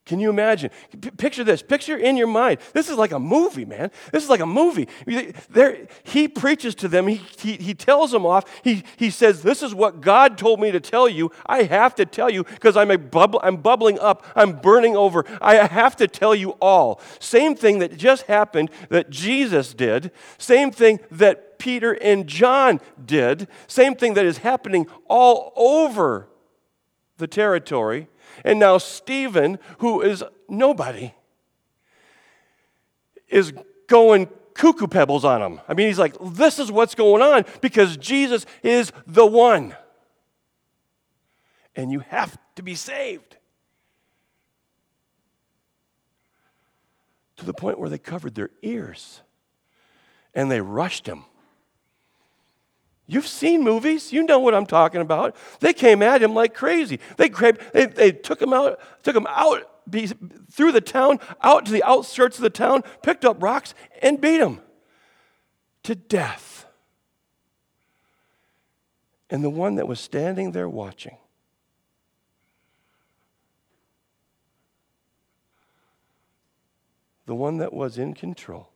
Can 0.05 0.19
you 0.19 0.29
imagine? 0.29 0.69
P- 1.01 1.09
picture 1.09 1.43
this. 1.43 1.63
Picture 1.63 1.97
in 1.97 2.15
your 2.15 2.27
mind. 2.27 2.59
This 2.73 2.89
is 2.89 2.97
like 2.97 3.11
a 3.11 3.19
movie, 3.19 3.65
man. 3.65 3.89
This 4.11 4.23
is 4.23 4.29
like 4.29 4.39
a 4.39 4.45
movie. 4.45 4.87
There, 5.49 5.87
he 6.03 6.27
preaches 6.27 6.75
to 6.75 6.87
them. 6.87 7.07
He, 7.07 7.21
he, 7.39 7.53
he 7.53 7.73
tells 7.73 8.11
them 8.11 8.23
off. 8.23 8.45
He, 8.63 8.83
he 8.97 9.09
says, 9.09 9.41
This 9.41 9.63
is 9.63 9.73
what 9.73 10.01
God 10.01 10.37
told 10.37 10.59
me 10.59 10.71
to 10.71 10.79
tell 10.79 11.09
you. 11.09 11.31
I 11.47 11.63
have 11.63 11.95
to 11.95 12.05
tell 12.05 12.29
you 12.29 12.43
because 12.43 12.77
I'm, 12.77 12.91
a 12.91 12.99
bubble, 12.99 13.39
I'm 13.41 13.57
bubbling 13.57 13.97
up. 13.97 14.23
I'm 14.35 14.53
burning 14.53 14.95
over. 14.95 15.25
I 15.41 15.55
have 15.65 15.95
to 15.95 16.07
tell 16.07 16.35
you 16.35 16.51
all. 16.61 17.01
Same 17.19 17.55
thing 17.55 17.79
that 17.79 17.97
just 17.97 18.23
happened 18.27 18.69
that 18.89 19.09
Jesus 19.09 19.73
did. 19.73 20.11
Same 20.37 20.69
thing 20.69 20.99
that 21.09 21.57
Peter 21.57 21.93
and 21.93 22.27
John 22.27 22.79
did. 23.03 23.47
Same 23.65 23.95
thing 23.95 24.13
that 24.13 24.25
is 24.25 24.39
happening 24.39 24.85
all 25.07 25.51
over 25.55 26.29
the 27.17 27.27
territory 27.27 28.07
and 28.43 28.59
now 28.59 28.77
Stephen, 28.77 29.59
who 29.79 30.01
is 30.01 30.23
nobody, 30.49 31.13
is 33.29 33.53
going 33.87 34.29
cuckoo 34.53 34.87
pebbles 34.87 35.25
on 35.25 35.41
him. 35.41 35.61
I 35.67 35.73
mean, 35.73 35.87
he's 35.87 35.99
like, 35.99 36.15
this 36.21 36.59
is 36.59 36.71
what's 36.71 36.95
going 36.95 37.21
on 37.21 37.45
because 37.61 37.97
Jesus 37.97 38.45
is 38.63 38.91
the 39.05 39.25
one. 39.25 39.75
And 41.75 41.91
you 41.91 41.99
have 41.99 42.37
to 42.55 42.63
be 42.63 42.75
saved. 42.75 43.37
To 47.37 47.45
the 47.45 47.53
point 47.53 47.79
where 47.79 47.89
they 47.89 47.97
covered 47.97 48.33
their 48.33 48.49
ears 48.61 49.21
and 50.33 50.49
they 50.49 50.61
rushed 50.61 51.05
him. 51.05 51.25
You've 53.07 53.27
seen 53.27 53.63
movies. 53.63 54.11
You 54.11 54.23
know 54.23 54.39
what 54.39 54.55
I'm 54.55 54.65
talking 54.65 55.01
about. 55.01 55.35
They 55.59 55.73
came 55.73 56.01
at 56.01 56.23
him 56.23 56.33
like 56.33 56.53
crazy. 56.53 56.99
They, 57.17 57.29
grabbed, 57.29 57.61
they, 57.73 57.85
they 57.85 58.11
took 58.11 58.41
him 58.41 58.53
out, 58.53 58.79
took 59.03 59.15
him 59.15 59.27
out 59.29 59.69
through 60.51 60.71
the 60.71 60.81
town, 60.81 61.19
out 61.41 61.65
to 61.67 61.71
the 61.71 61.83
outskirts 61.83 62.37
of 62.37 62.43
the 62.43 62.49
town, 62.49 62.83
picked 63.03 63.23
up 63.23 63.41
rocks, 63.41 63.75
and 64.01 64.19
beat 64.19 64.39
him 64.39 64.59
to 65.83 65.93
death. 65.93 66.65
And 69.29 69.43
the 69.43 69.49
one 69.49 69.75
that 69.75 69.87
was 69.87 69.99
standing 69.99 70.51
there 70.51 70.69
watching 70.69 71.17
the 77.25 77.35
one 77.35 77.57
that 77.57 77.73
was 77.73 77.97
in 77.97 78.13
control 78.13 78.69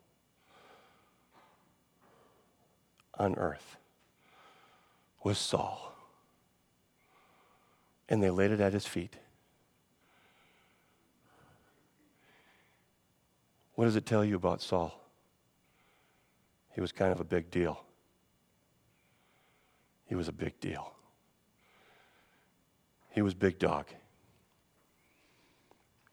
on 3.17 3.35
earth 3.35 3.78
was 5.23 5.37
Saul. 5.37 5.93
And 8.07 8.23
they 8.23 8.29
laid 8.29 8.51
it 8.51 8.59
at 8.59 8.73
his 8.73 8.85
feet. 8.85 9.15
What 13.75 13.85
does 13.85 13.95
it 13.95 14.05
tell 14.05 14.25
you 14.25 14.35
about 14.35 14.61
Saul? 14.61 14.93
He 16.73 16.81
was 16.81 16.91
kind 16.91 17.11
of 17.11 17.19
a 17.19 17.23
big 17.23 17.49
deal. 17.49 17.83
He 20.05 20.15
was 20.15 20.27
a 20.27 20.33
big 20.33 20.59
deal. 20.59 20.93
He 23.11 23.21
was 23.21 23.33
big 23.33 23.59
dog. 23.59 23.85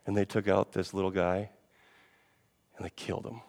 And 0.06 0.16
they 0.16 0.24
took 0.24 0.48
out 0.48 0.72
this 0.72 0.94
little 0.94 1.10
guy 1.10 1.50
and 2.76 2.84
they 2.84 2.90
killed 2.90 3.26
him. 3.26 3.40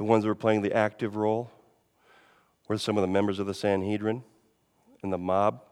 The 0.00 0.04
ones 0.04 0.24
that 0.24 0.28
were 0.28 0.34
playing 0.34 0.62
the 0.62 0.72
active 0.72 1.14
role 1.14 1.50
were 2.68 2.78
some 2.78 2.96
of 2.96 3.02
the 3.02 3.06
members 3.06 3.38
of 3.38 3.46
the 3.46 3.52
Sanhedrin 3.52 4.24
and 5.02 5.12
the 5.12 5.18
mob. 5.18 5.62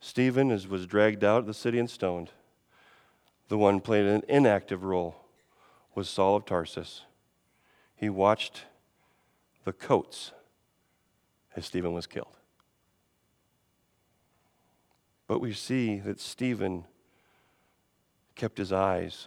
Stephen 0.00 0.50
is, 0.50 0.68
was 0.68 0.84
dragged 0.84 1.24
out 1.24 1.38
of 1.38 1.46
the 1.46 1.54
city 1.54 1.78
and 1.78 1.88
stoned. 1.88 2.30
The 3.48 3.56
one 3.56 3.80
played 3.80 4.04
an 4.04 4.22
inactive 4.28 4.84
role 4.84 5.16
was 5.94 6.10
Saul 6.10 6.36
of 6.36 6.44
Tarsus. 6.44 7.04
He 7.96 8.10
watched 8.10 8.64
the 9.64 9.72
coats 9.72 10.32
as 11.56 11.64
Stephen 11.64 11.94
was 11.94 12.06
killed. 12.06 12.36
But 15.26 15.40
we 15.40 15.54
see 15.54 16.00
that 16.00 16.20
Stephen 16.20 16.84
kept 18.34 18.58
his 18.58 18.74
eyes 18.74 19.26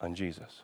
on 0.00 0.14
Jesus. 0.14 0.62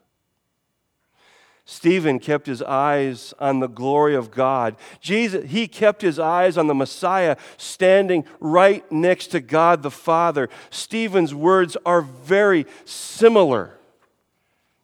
Stephen 1.66 2.18
kept 2.18 2.46
his 2.46 2.60
eyes 2.62 3.32
on 3.38 3.60
the 3.60 3.68
glory 3.68 4.14
of 4.14 4.30
God. 4.30 4.76
Jesus, 5.00 5.50
he 5.50 5.66
kept 5.66 6.02
his 6.02 6.18
eyes 6.18 6.58
on 6.58 6.66
the 6.66 6.74
Messiah 6.74 7.36
standing 7.56 8.26
right 8.38 8.90
next 8.92 9.28
to 9.28 9.40
God 9.40 9.82
the 9.82 9.90
Father. 9.90 10.50
Stephen's 10.68 11.34
words 11.34 11.76
are 11.86 12.02
very 12.02 12.66
similar 12.84 13.78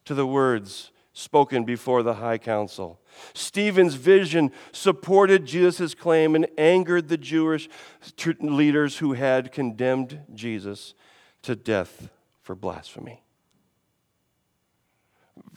to 0.07 0.15
the 0.15 0.27
words 0.27 0.91
spoken 1.13 1.65
before 1.65 2.03
the 2.03 2.15
high 2.15 2.39
council. 2.39 2.99
Stephen's 3.35 3.95
vision 3.95 4.51
supported 4.73 5.45
Jesus' 5.45 5.95
claim 5.95 6.35
and 6.35 6.49
angered 6.57 7.09
the 7.09 7.19
Jewish 7.19 7.69
leaders 8.41 8.99
who 8.99 9.13
had 9.13 9.53
condemned 9.53 10.21
Jesus 10.35 10.95
to 11.43 11.55
death 11.55 12.09
for 12.43 12.55
blasphemy. 12.55 13.23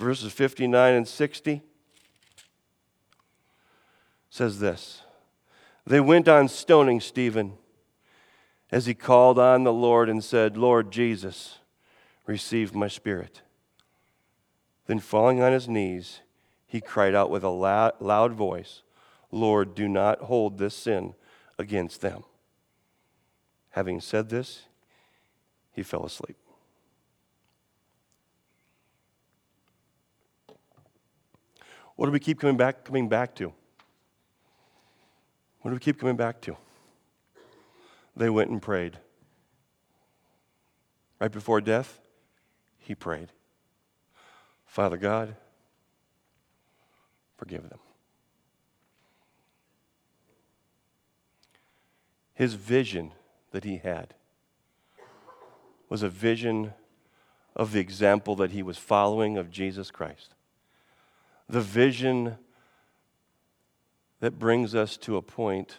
Verses 0.04 0.34
59 0.34 0.94
and 0.96 1.08
60 1.08 1.62
says 4.30 4.60
this 4.60 5.02
They 5.88 6.02
went 6.02 6.28
on 6.28 6.50
stoning 6.50 7.00
Stephen 7.00 7.54
as 8.70 8.86
he 8.86 8.94
called 8.94 9.40
on 9.40 9.64
the 9.64 9.72
Lord 9.72 10.10
and 10.10 10.22
said, 10.22 10.58
Lord 10.58 10.92
Jesus, 10.92 11.60
receive 12.26 12.76
my 12.76 12.90
spirit. 12.90 13.44
Then, 14.88 15.00
falling 15.00 15.42
on 15.42 15.54
his 15.54 15.70
knees, 15.70 16.20
he 16.66 16.82
cried 16.82 17.16
out 17.16 17.30
with 17.30 17.44
a 17.44 17.50
loud, 17.50 17.94
loud 18.02 18.34
voice, 18.34 18.82
Lord, 19.32 19.74
do 19.74 19.88
not 19.88 20.24
hold 20.24 20.58
this 20.58 20.76
sin 20.76 21.14
against 21.58 22.02
them. 22.02 22.26
Having 23.70 24.02
said 24.02 24.28
this, 24.28 24.64
he 25.72 25.82
fell 25.82 26.06
asleep. 26.06 26.43
What 31.96 32.08
do 32.08 32.12
we 32.12 32.20
keep 32.20 32.40
coming 32.40 32.58
back, 32.58 32.84
coming 32.84 33.08
back 33.08 33.36
to? 33.36 33.54
What 35.62 35.72
do 35.72 35.76
we 35.76 35.80
keep 35.80 36.00
coming 36.00 36.18
back 36.18 36.42
to? 36.42 36.58
They 38.16 38.30
went 38.30 38.50
and 38.50 38.62
prayed. 38.62 38.98
Right 41.20 41.32
before 41.32 41.62
death, 41.62 42.00
he 42.78 42.96
prayed. 42.96 43.30
Father 44.66 44.98
God, 44.98 45.36
forgive 47.38 47.70
them. 47.70 47.80
His 52.34 52.56
vision 52.56 53.12
that 53.52 53.64
he 53.64 53.78
had 53.78 54.16
was 55.88 56.02
a 56.02 56.10
vision 56.10 56.74
of 57.56 57.72
the 57.72 57.80
example 57.80 58.36
that 58.36 58.52
he 58.52 58.64
was 58.64 58.78
following 58.78 59.38
of 59.38 59.52
Jesus 59.52 59.92
Christ. 59.92 60.33
The 61.50 61.62
vision 61.62 62.38
that 64.20 64.40
brings 64.40 64.74
us 64.74 64.98
to 64.98 65.18
a 65.18 65.22
point 65.22 65.78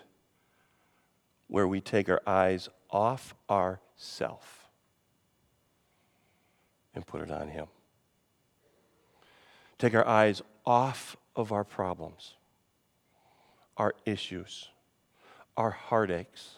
where 1.48 1.66
we 1.66 1.81
take 1.81 2.09
our 2.09 2.20
eyes 2.27 2.68
off 2.90 3.35
ourself 3.48 4.68
and 6.94 7.07
put 7.07 7.22
it 7.22 7.31
on 7.31 7.48
him. 7.48 7.66
Take 9.79 9.94
our 9.94 10.07
eyes 10.07 10.42
off 10.64 11.16
of 11.37 11.53
our 11.53 11.64
problems, 11.64 12.35
our 13.77 13.94
issues, 14.05 14.68
our 15.57 15.70
heartaches. 15.70 16.57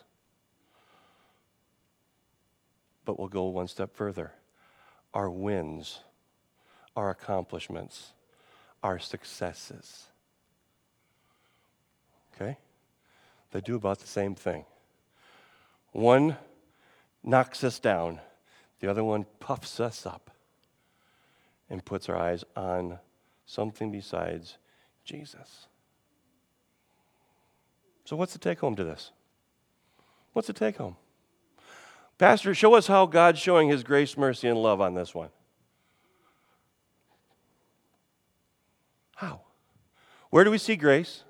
But 3.04 3.18
we'll 3.18 3.28
go 3.28 3.44
one 3.44 3.68
step 3.68 3.94
further 3.94 4.32
our 5.14 5.30
wins, 5.30 6.00
our 6.94 7.08
accomplishments, 7.08 8.12
our 8.87 9.01
successes. 9.01 10.05
Okay? 12.35 12.57
They 13.51 13.61
do 13.61 13.75
about 13.75 13.99
the 13.99 14.07
same 14.07 14.37
thing. 14.37 14.64
One 15.90 16.37
knocks 17.25 17.64
us 17.64 17.81
down, 17.81 18.20
the 18.79 18.88
other 18.88 19.03
one 19.03 19.27
puffs 19.40 19.81
us 19.81 20.07
up 20.07 20.31
and 21.68 21.85
puts 21.85 22.09
our 22.09 22.16
eyes 22.16 22.44
on 22.55 23.01
something 23.44 23.90
besides 23.90 24.57
Jesus. 25.05 25.66
So, 28.05 28.14
what's 28.14 28.35
the 28.35 28.38
take 28.38 28.61
home 28.61 28.77
to 28.77 28.85
this? 28.85 29.11
What's 30.33 30.46
the 30.46 30.53
take 30.53 30.77
home? 30.77 30.94
Pastor, 32.18 32.55
show 32.55 32.75
us 32.75 32.87
how 32.87 33.07
God's 33.07 33.40
showing 33.40 33.68
his 33.68 33.83
grace, 33.83 34.16
mercy, 34.16 34.46
and 34.46 34.62
love 34.62 34.81
on 34.81 34.94
this 34.94 35.12
one. 35.12 35.31
How? 39.16 39.40
Where 40.30 40.44
do 40.44 40.50
we 40.50 40.58
see 40.58 40.76
grace? 40.76 41.22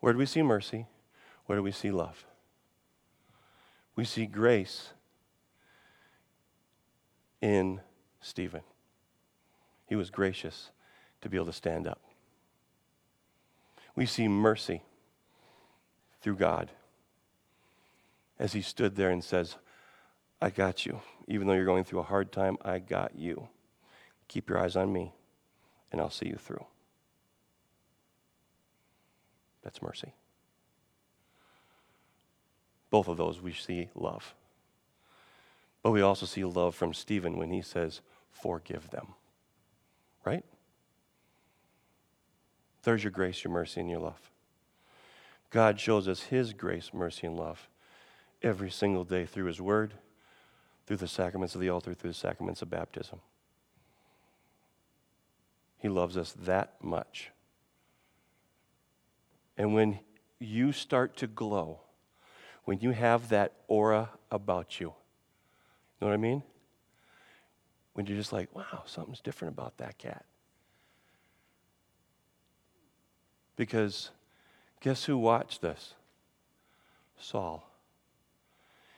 Where 0.00 0.12
do 0.12 0.18
we 0.18 0.26
see 0.26 0.42
mercy? 0.42 0.86
Where 1.46 1.58
do 1.58 1.62
we 1.62 1.72
see 1.72 1.90
love? 1.90 2.24
We 3.94 4.04
see 4.04 4.26
grace 4.26 4.92
in 7.40 7.80
Stephen. 8.20 8.62
He 9.86 9.96
was 9.96 10.10
gracious 10.10 10.70
to 11.20 11.28
be 11.28 11.36
able 11.36 11.46
to 11.46 11.52
stand 11.52 11.86
up. 11.86 12.00
We 13.94 14.06
see 14.06 14.28
mercy 14.28 14.82
through 16.22 16.36
God 16.36 16.70
as 18.38 18.54
he 18.54 18.62
stood 18.62 18.96
there 18.96 19.10
and 19.10 19.22
says, 19.22 19.56
I 20.40 20.50
got 20.50 20.86
you. 20.86 21.00
Even 21.28 21.46
though 21.46 21.52
you're 21.52 21.64
going 21.64 21.84
through 21.84 22.00
a 22.00 22.04
hard 22.04 22.32
time, 22.32 22.56
I 22.64 22.78
got 22.78 23.14
you. 23.14 23.48
Keep 24.28 24.48
your 24.48 24.58
eyes 24.58 24.76
on 24.76 24.92
me, 24.92 25.12
and 25.92 26.00
I'll 26.00 26.10
see 26.10 26.26
you 26.26 26.36
through. 26.36 26.64
That's 29.62 29.82
mercy. 29.82 30.12
Both 32.90 33.08
of 33.08 33.16
those 33.16 33.40
we 33.40 33.52
see 33.52 33.88
love. 33.94 34.34
But 35.82 35.92
we 35.92 36.02
also 36.02 36.26
see 36.26 36.44
love 36.44 36.74
from 36.74 36.94
Stephen 36.94 37.36
when 37.36 37.50
he 37.50 37.62
says, 37.62 38.00
Forgive 38.30 38.90
them. 38.90 39.08
Right? 40.24 40.44
There's 42.82 43.04
your 43.04 43.10
grace, 43.10 43.44
your 43.44 43.52
mercy, 43.52 43.80
and 43.80 43.90
your 43.90 44.00
love. 44.00 44.30
God 45.50 45.78
shows 45.78 46.08
us 46.08 46.24
His 46.24 46.52
grace, 46.52 46.90
mercy, 46.92 47.26
and 47.26 47.36
love 47.36 47.68
every 48.42 48.70
single 48.70 49.04
day 49.04 49.26
through 49.26 49.44
His 49.44 49.60
Word, 49.60 49.94
through 50.86 50.96
the 50.96 51.08
sacraments 51.08 51.54
of 51.54 51.60
the 51.60 51.68
altar, 51.68 51.94
through 51.94 52.10
the 52.10 52.14
sacraments 52.14 52.62
of 52.62 52.70
baptism. 52.70 53.20
He 55.78 55.88
loves 55.88 56.16
us 56.16 56.32
that 56.32 56.74
much. 56.82 57.30
And 59.62 59.74
when 59.74 60.00
you 60.40 60.72
start 60.72 61.16
to 61.18 61.28
glow, 61.28 61.82
when 62.64 62.80
you 62.80 62.90
have 62.90 63.28
that 63.28 63.52
aura 63.68 64.10
about 64.28 64.80
you. 64.80 64.88
You 64.88 64.94
know 66.00 66.08
what 66.08 66.14
I 66.14 66.16
mean? 66.16 66.42
When 67.92 68.04
you're 68.06 68.16
just 68.16 68.32
like, 68.32 68.52
wow, 68.56 68.82
something's 68.86 69.20
different 69.20 69.54
about 69.54 69.76
that 69.76 69.98
cat. 69.98 70.24
Because 73.54 74.10
guess 74.80 75.04
who 75.04 75.16
watched 75.16 75.62
this? 75.62 75.94
Saul. 77.16 77.70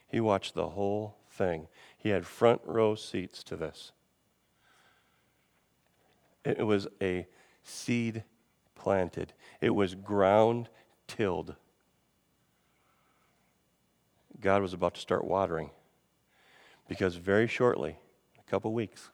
He 0.09 0.19
watched 0.19 0.55
the 0.55 0.71
whole 0.71 1.19
thing. 1.31 1.69
He 1.99 2.09
had 2.09 2.25
front 2.25 2.63
row 2.65 2.95
seats 2.95 3.45
to 3.45 3.57
this. 3.57 3.93
It 6.43 6.67
was 6.67 6.89
a 7.03 7.27
seed 7.65 8.25
planted, 8.85 9.33
it 9.63 9.71
was 9.71 9.95
ground 9.95 10.69
tilled. 11.09 11.55
God 14.43 14.61
was 14.61 14.75
about 14.75 14.95
to 14.97 15.01
start 15.01 15.25
watering 15.25 15.71
because 16.87 17.17
very 17.17 17.49
shortly, 17.49 17.97
a 18.39 18.51
couple 18.51 18.75
weeks, 18.75 19.09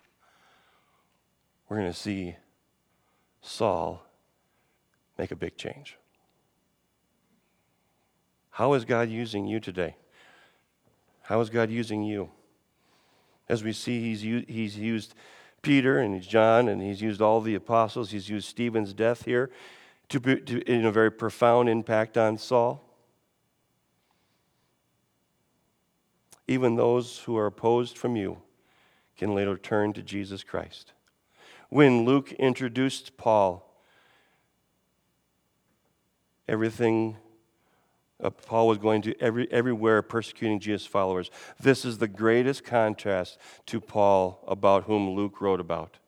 we're 1.68 1.76
going 1.76 1.92
to 1.92 1.96
see 1.96 2.34
Saul 3.42 4.02
make 5.16 5.30
a 5.30 5.36
big 5.36 5.56
change. 5.56 5.96
How 8.50 8.72
is 8.72 8.84
God 8.84 9.08
using 9.08 9.46
you 9.46 9.60
today? 9.60 9.94
How 11.22 11.40
is 11.40 11.48
God 11.48 11.70
using 11.70 12.02
you? 12.02 12.28
As 13.48 13.62
we 13.62 13.72
see, 13.72 14.00
He's, 14.00 14.22
he's 14.48 14.76
used 14.76 15.14
Peter 15.62 15.98
and 15.98 16.14
he's 16.14 16.26
John, 16.26 16.68
and 16.68 16.80
He's 16.80 17.02
used 17.02 17.20
all 17.20 17.40
the 17.40 17.54
apostles. 17.54 18.10
He's 18.10 18.28
used 18.28 18.48
Stephen's 18.48 18.92
death 18.92 19.24
here 19.24 19.50
to, 20.08 20.18
to 20.18 20.60
in 20.70 20.84
a 20.84 20.92
very 20.92 21.10
profound 21.10 21.68
impact 21.68 22.16
on 22.16 22.38
Saul. 22.38 22.84
Even 26.48 26.74
those 26.74 27.18
who 27.20 27.36
are 27.36 27.46
opposed 27.46 27.96
from 27.96 28.16
you 28.16 28.38
can 29.16 29.34
later 29.34 29.56
turn 29.56 29.92
to 29.92 30.02
Jesus 30.02 30.42
Christ. 30.42 30.92
When 31.68 32.04
Luke 32.04 32.32
introduced 32.32 33.16
Paul, 33.16 33.70
everything 36.48 37.16
uh, 38.22 38.30
Paul 38.30 38.68
was 38.68 38.78
going 38.78 39.02
to 39.02 39.14
every, 39.20 39.50
everywhere 39.50 40.02
persecuting 40.02 40.60
Jesus' 40.60 40.86
followers. 40.86 41.30
This 41.58 41.84
is 41.84 41.98
the 41.98 42.08
greatest 42.08 42.64
contrast 42.64 43.38
to 43.66 43.80
Paul, 43.80 44.42
about 44.46 44.84
whom 44.84 45.10
Luke 45.10 45.40
wrote 45.40 45.60
about 45.60 45.98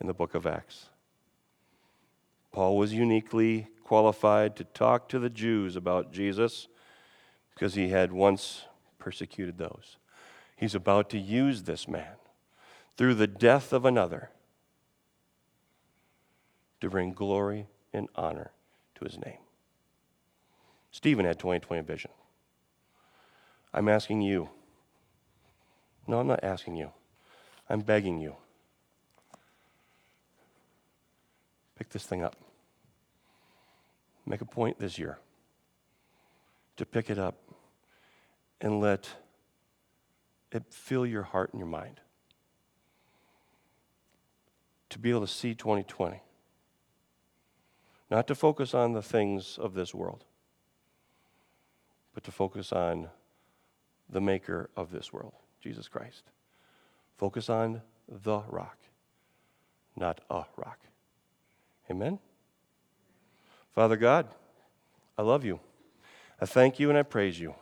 in 0.00 0.06
the 0.06 0.14
book 0.14 0.34
of 0.34 0.46
Acts. 0.46 0.88
Paul 2.52 2.76
was 2.76 2.92
uniquely 2.92 3.68
qualified 3.82 4.56
to 4.56 4.64
talk 4.64 5.08
to 5.08 5.18
the 5.18 5.30
Jews 5.30 5.76
about 5.76 6.12
Jesus 6.12 6.68
because 7.54 7.74
he 7.74 7.88
had 7.88 8.12
once 8.12 8.62
persecuted 8.98 9.58
those. 9.58 9.96
He's 10.56 10.74
about 10.74 11.10
to 11.10 11.18
use 11.18 11.62
this 11.62 11.88
man 11.88 12.14
through 12.96 13.14
the 13.14 13.26
death 13.26 13.72
of 13.72 13.84
another 13.84 14.30
to 16.80 16.88
bring 16.88 17.12
glory 17.12 17.66
and 17.92 18.08
honor 18.14 18.52
to 18.96 19.04
his 19.04 19.18
name. 19.18 19.43
Stephen 20.94 21.24
had 21.24 21.40
2020 21.40 21.82
vision. 21.82 22.12
I'm 23.74 23.88
asking 23.88 24.22
you. 24.22 24.48
No, 26.06 26.20
I'm 26.20 26.28
not 26.28 26.44
asking 26.44 26.76
you. 26.76 26.92
I'm 27.68 27.80
begging 27.80 28.20
you. 28.20 28.36
Pick 31.76 31.88
this 31.88 32.06
thing 32.06 32.22
up. 32.22 32.36
Make 34.24 34.40
a 34.40 34.44
point 34.44 34.78
this 34.78 34.96
year 34.96 35.18
to 36.76 36.86
pick 36.86 37.10
it 37.10 37.18
up 37.18 37.40
and 38.60 38.80
let 38.80 39.08
it 40.52 40.62
fill 40.70 41.04
your 41.04 41.24
heart 41.24 41.52
and 41.52 41.58
your 41.58 41.68
mind. 41.68 41.98
To 44.90 45.00
be 45.00 45.10
able 45.10 45.22
to 45.22 45.26
see 45.26 45.56
2020. 45.56 46.22
Not 48.12 48.28
to 48.28 48.36
focus 48.36 48.74
on 48.74 48.92
the 48.92 49.02
things 49.02 49.58
of 49.58 49.74
this 49.74 49.92
world 49.92 50.24
but 52.14 52.24
to 52.24 52.30
focus 52.30 52.72
on 52.72 53.08
the 54.08 54.20
maker 54.20 54.70
of 54.76 54.90
this 54.90 55.12
world, 55.12 55.34
Jesus 55.60 55.88
Christ. 55.88 56.22
Focus 57.18 57.50
on 57.50 57.82
the 58.08 58.40
rock, 58.48 58.78
not 59.96 60.20
a 60.30 60.44
rock. 60.56 60.78
Amen? 61.90 62.18
Father 63.74 63.96
God, 63.96 64.28
I 65.18 65.22
love 65.22 65.44
you. 65.44 65.60
I 66.40 66.46
thank 66.46 66.78
you 66.78 66.88
and 66.88 66.98
I 66.98 67.02
praise 67.02 67.40
you. 67.40 67.54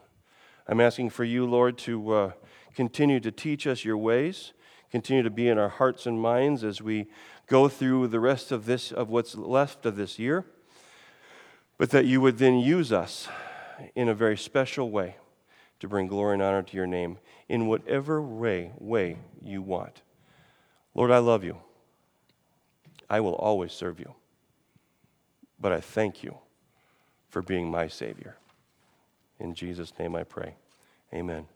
I'm 0.68 0.80
asking 0.80 1.10
for 1.10 1.24
you, 1.24 1.46
Lord, 1.46 1.76
to 1.78 2.12
uh, 2.12 2.32
continue 2.74 3.20
to 3.20 3.30
teach 3.30 3.66
us 3.66 3.84
your 3.84 3.96
ways, 3.96 4.52
continue 4.90 5.22
to 5.22 5.30
be 5.30 5.48
in 5.48 5.58
our 5.58 5.68
hearts 5.68 6.06
and 6.06 6.20
minds 6.20 6.62
as 6.62 6.80
we 6.80 7.06
go 7.46 7.68
through 7.68 8.08
the 8.08 8.20
rest 8.20 8.52
of 8.52 8.66
this, 8.66 8.92
of 8.92 9.08
what's 9.08 9.34
left 9.34 9.84
of 9.86 9.96
this 9.96 10.18
year, 10.18 10.44
but 11.78 11.90
that 11.90 12.04
you 12.04 12.20
would 12.20 12.38
then 12.38 12.58
use 12.58 12.92
us 12.92 13.28
in 13.94 14.08
a 14.08 14.14
very 14.14 14.36
special 14.36 14.90
way 14.90 15.16
to 15.80 15.88
bring 15.88 16.06
glory 16.06 16.34
and 16.34 16.42
honor 16.42 16.62
to 16.62 16.76
your 16.76 16.86
name 16.86 17.18
in 17.48 17.66
whatever 17.66 18.22
way, 18.22 18.72
way 18.78 19.18
you 19.40 19.62
want. 19.62 20.02
Lord, 20.94 21.10
I 21.10 21.18
love 21.18 21.44
you. 21.44 21.56
I 23.10 23.20
will 23.20 23.34
always 23.34 23.72
serve 23.72 23.98
you. 23.98 24.14
But 25.60 25.72
I 25.72 25.80
thank 25.80 26.22
you 26.22 26.36
for 27.28 27.42
being 27.42 27.70
my 27.70 27.88
Savior. 27.88 28.36
In 29.38 29.54
Jesus' 29.54 29.92
name 29.98 30.14
I 30.14 30.24
pray. 30.24 30.54
Amen. 31.12 31.46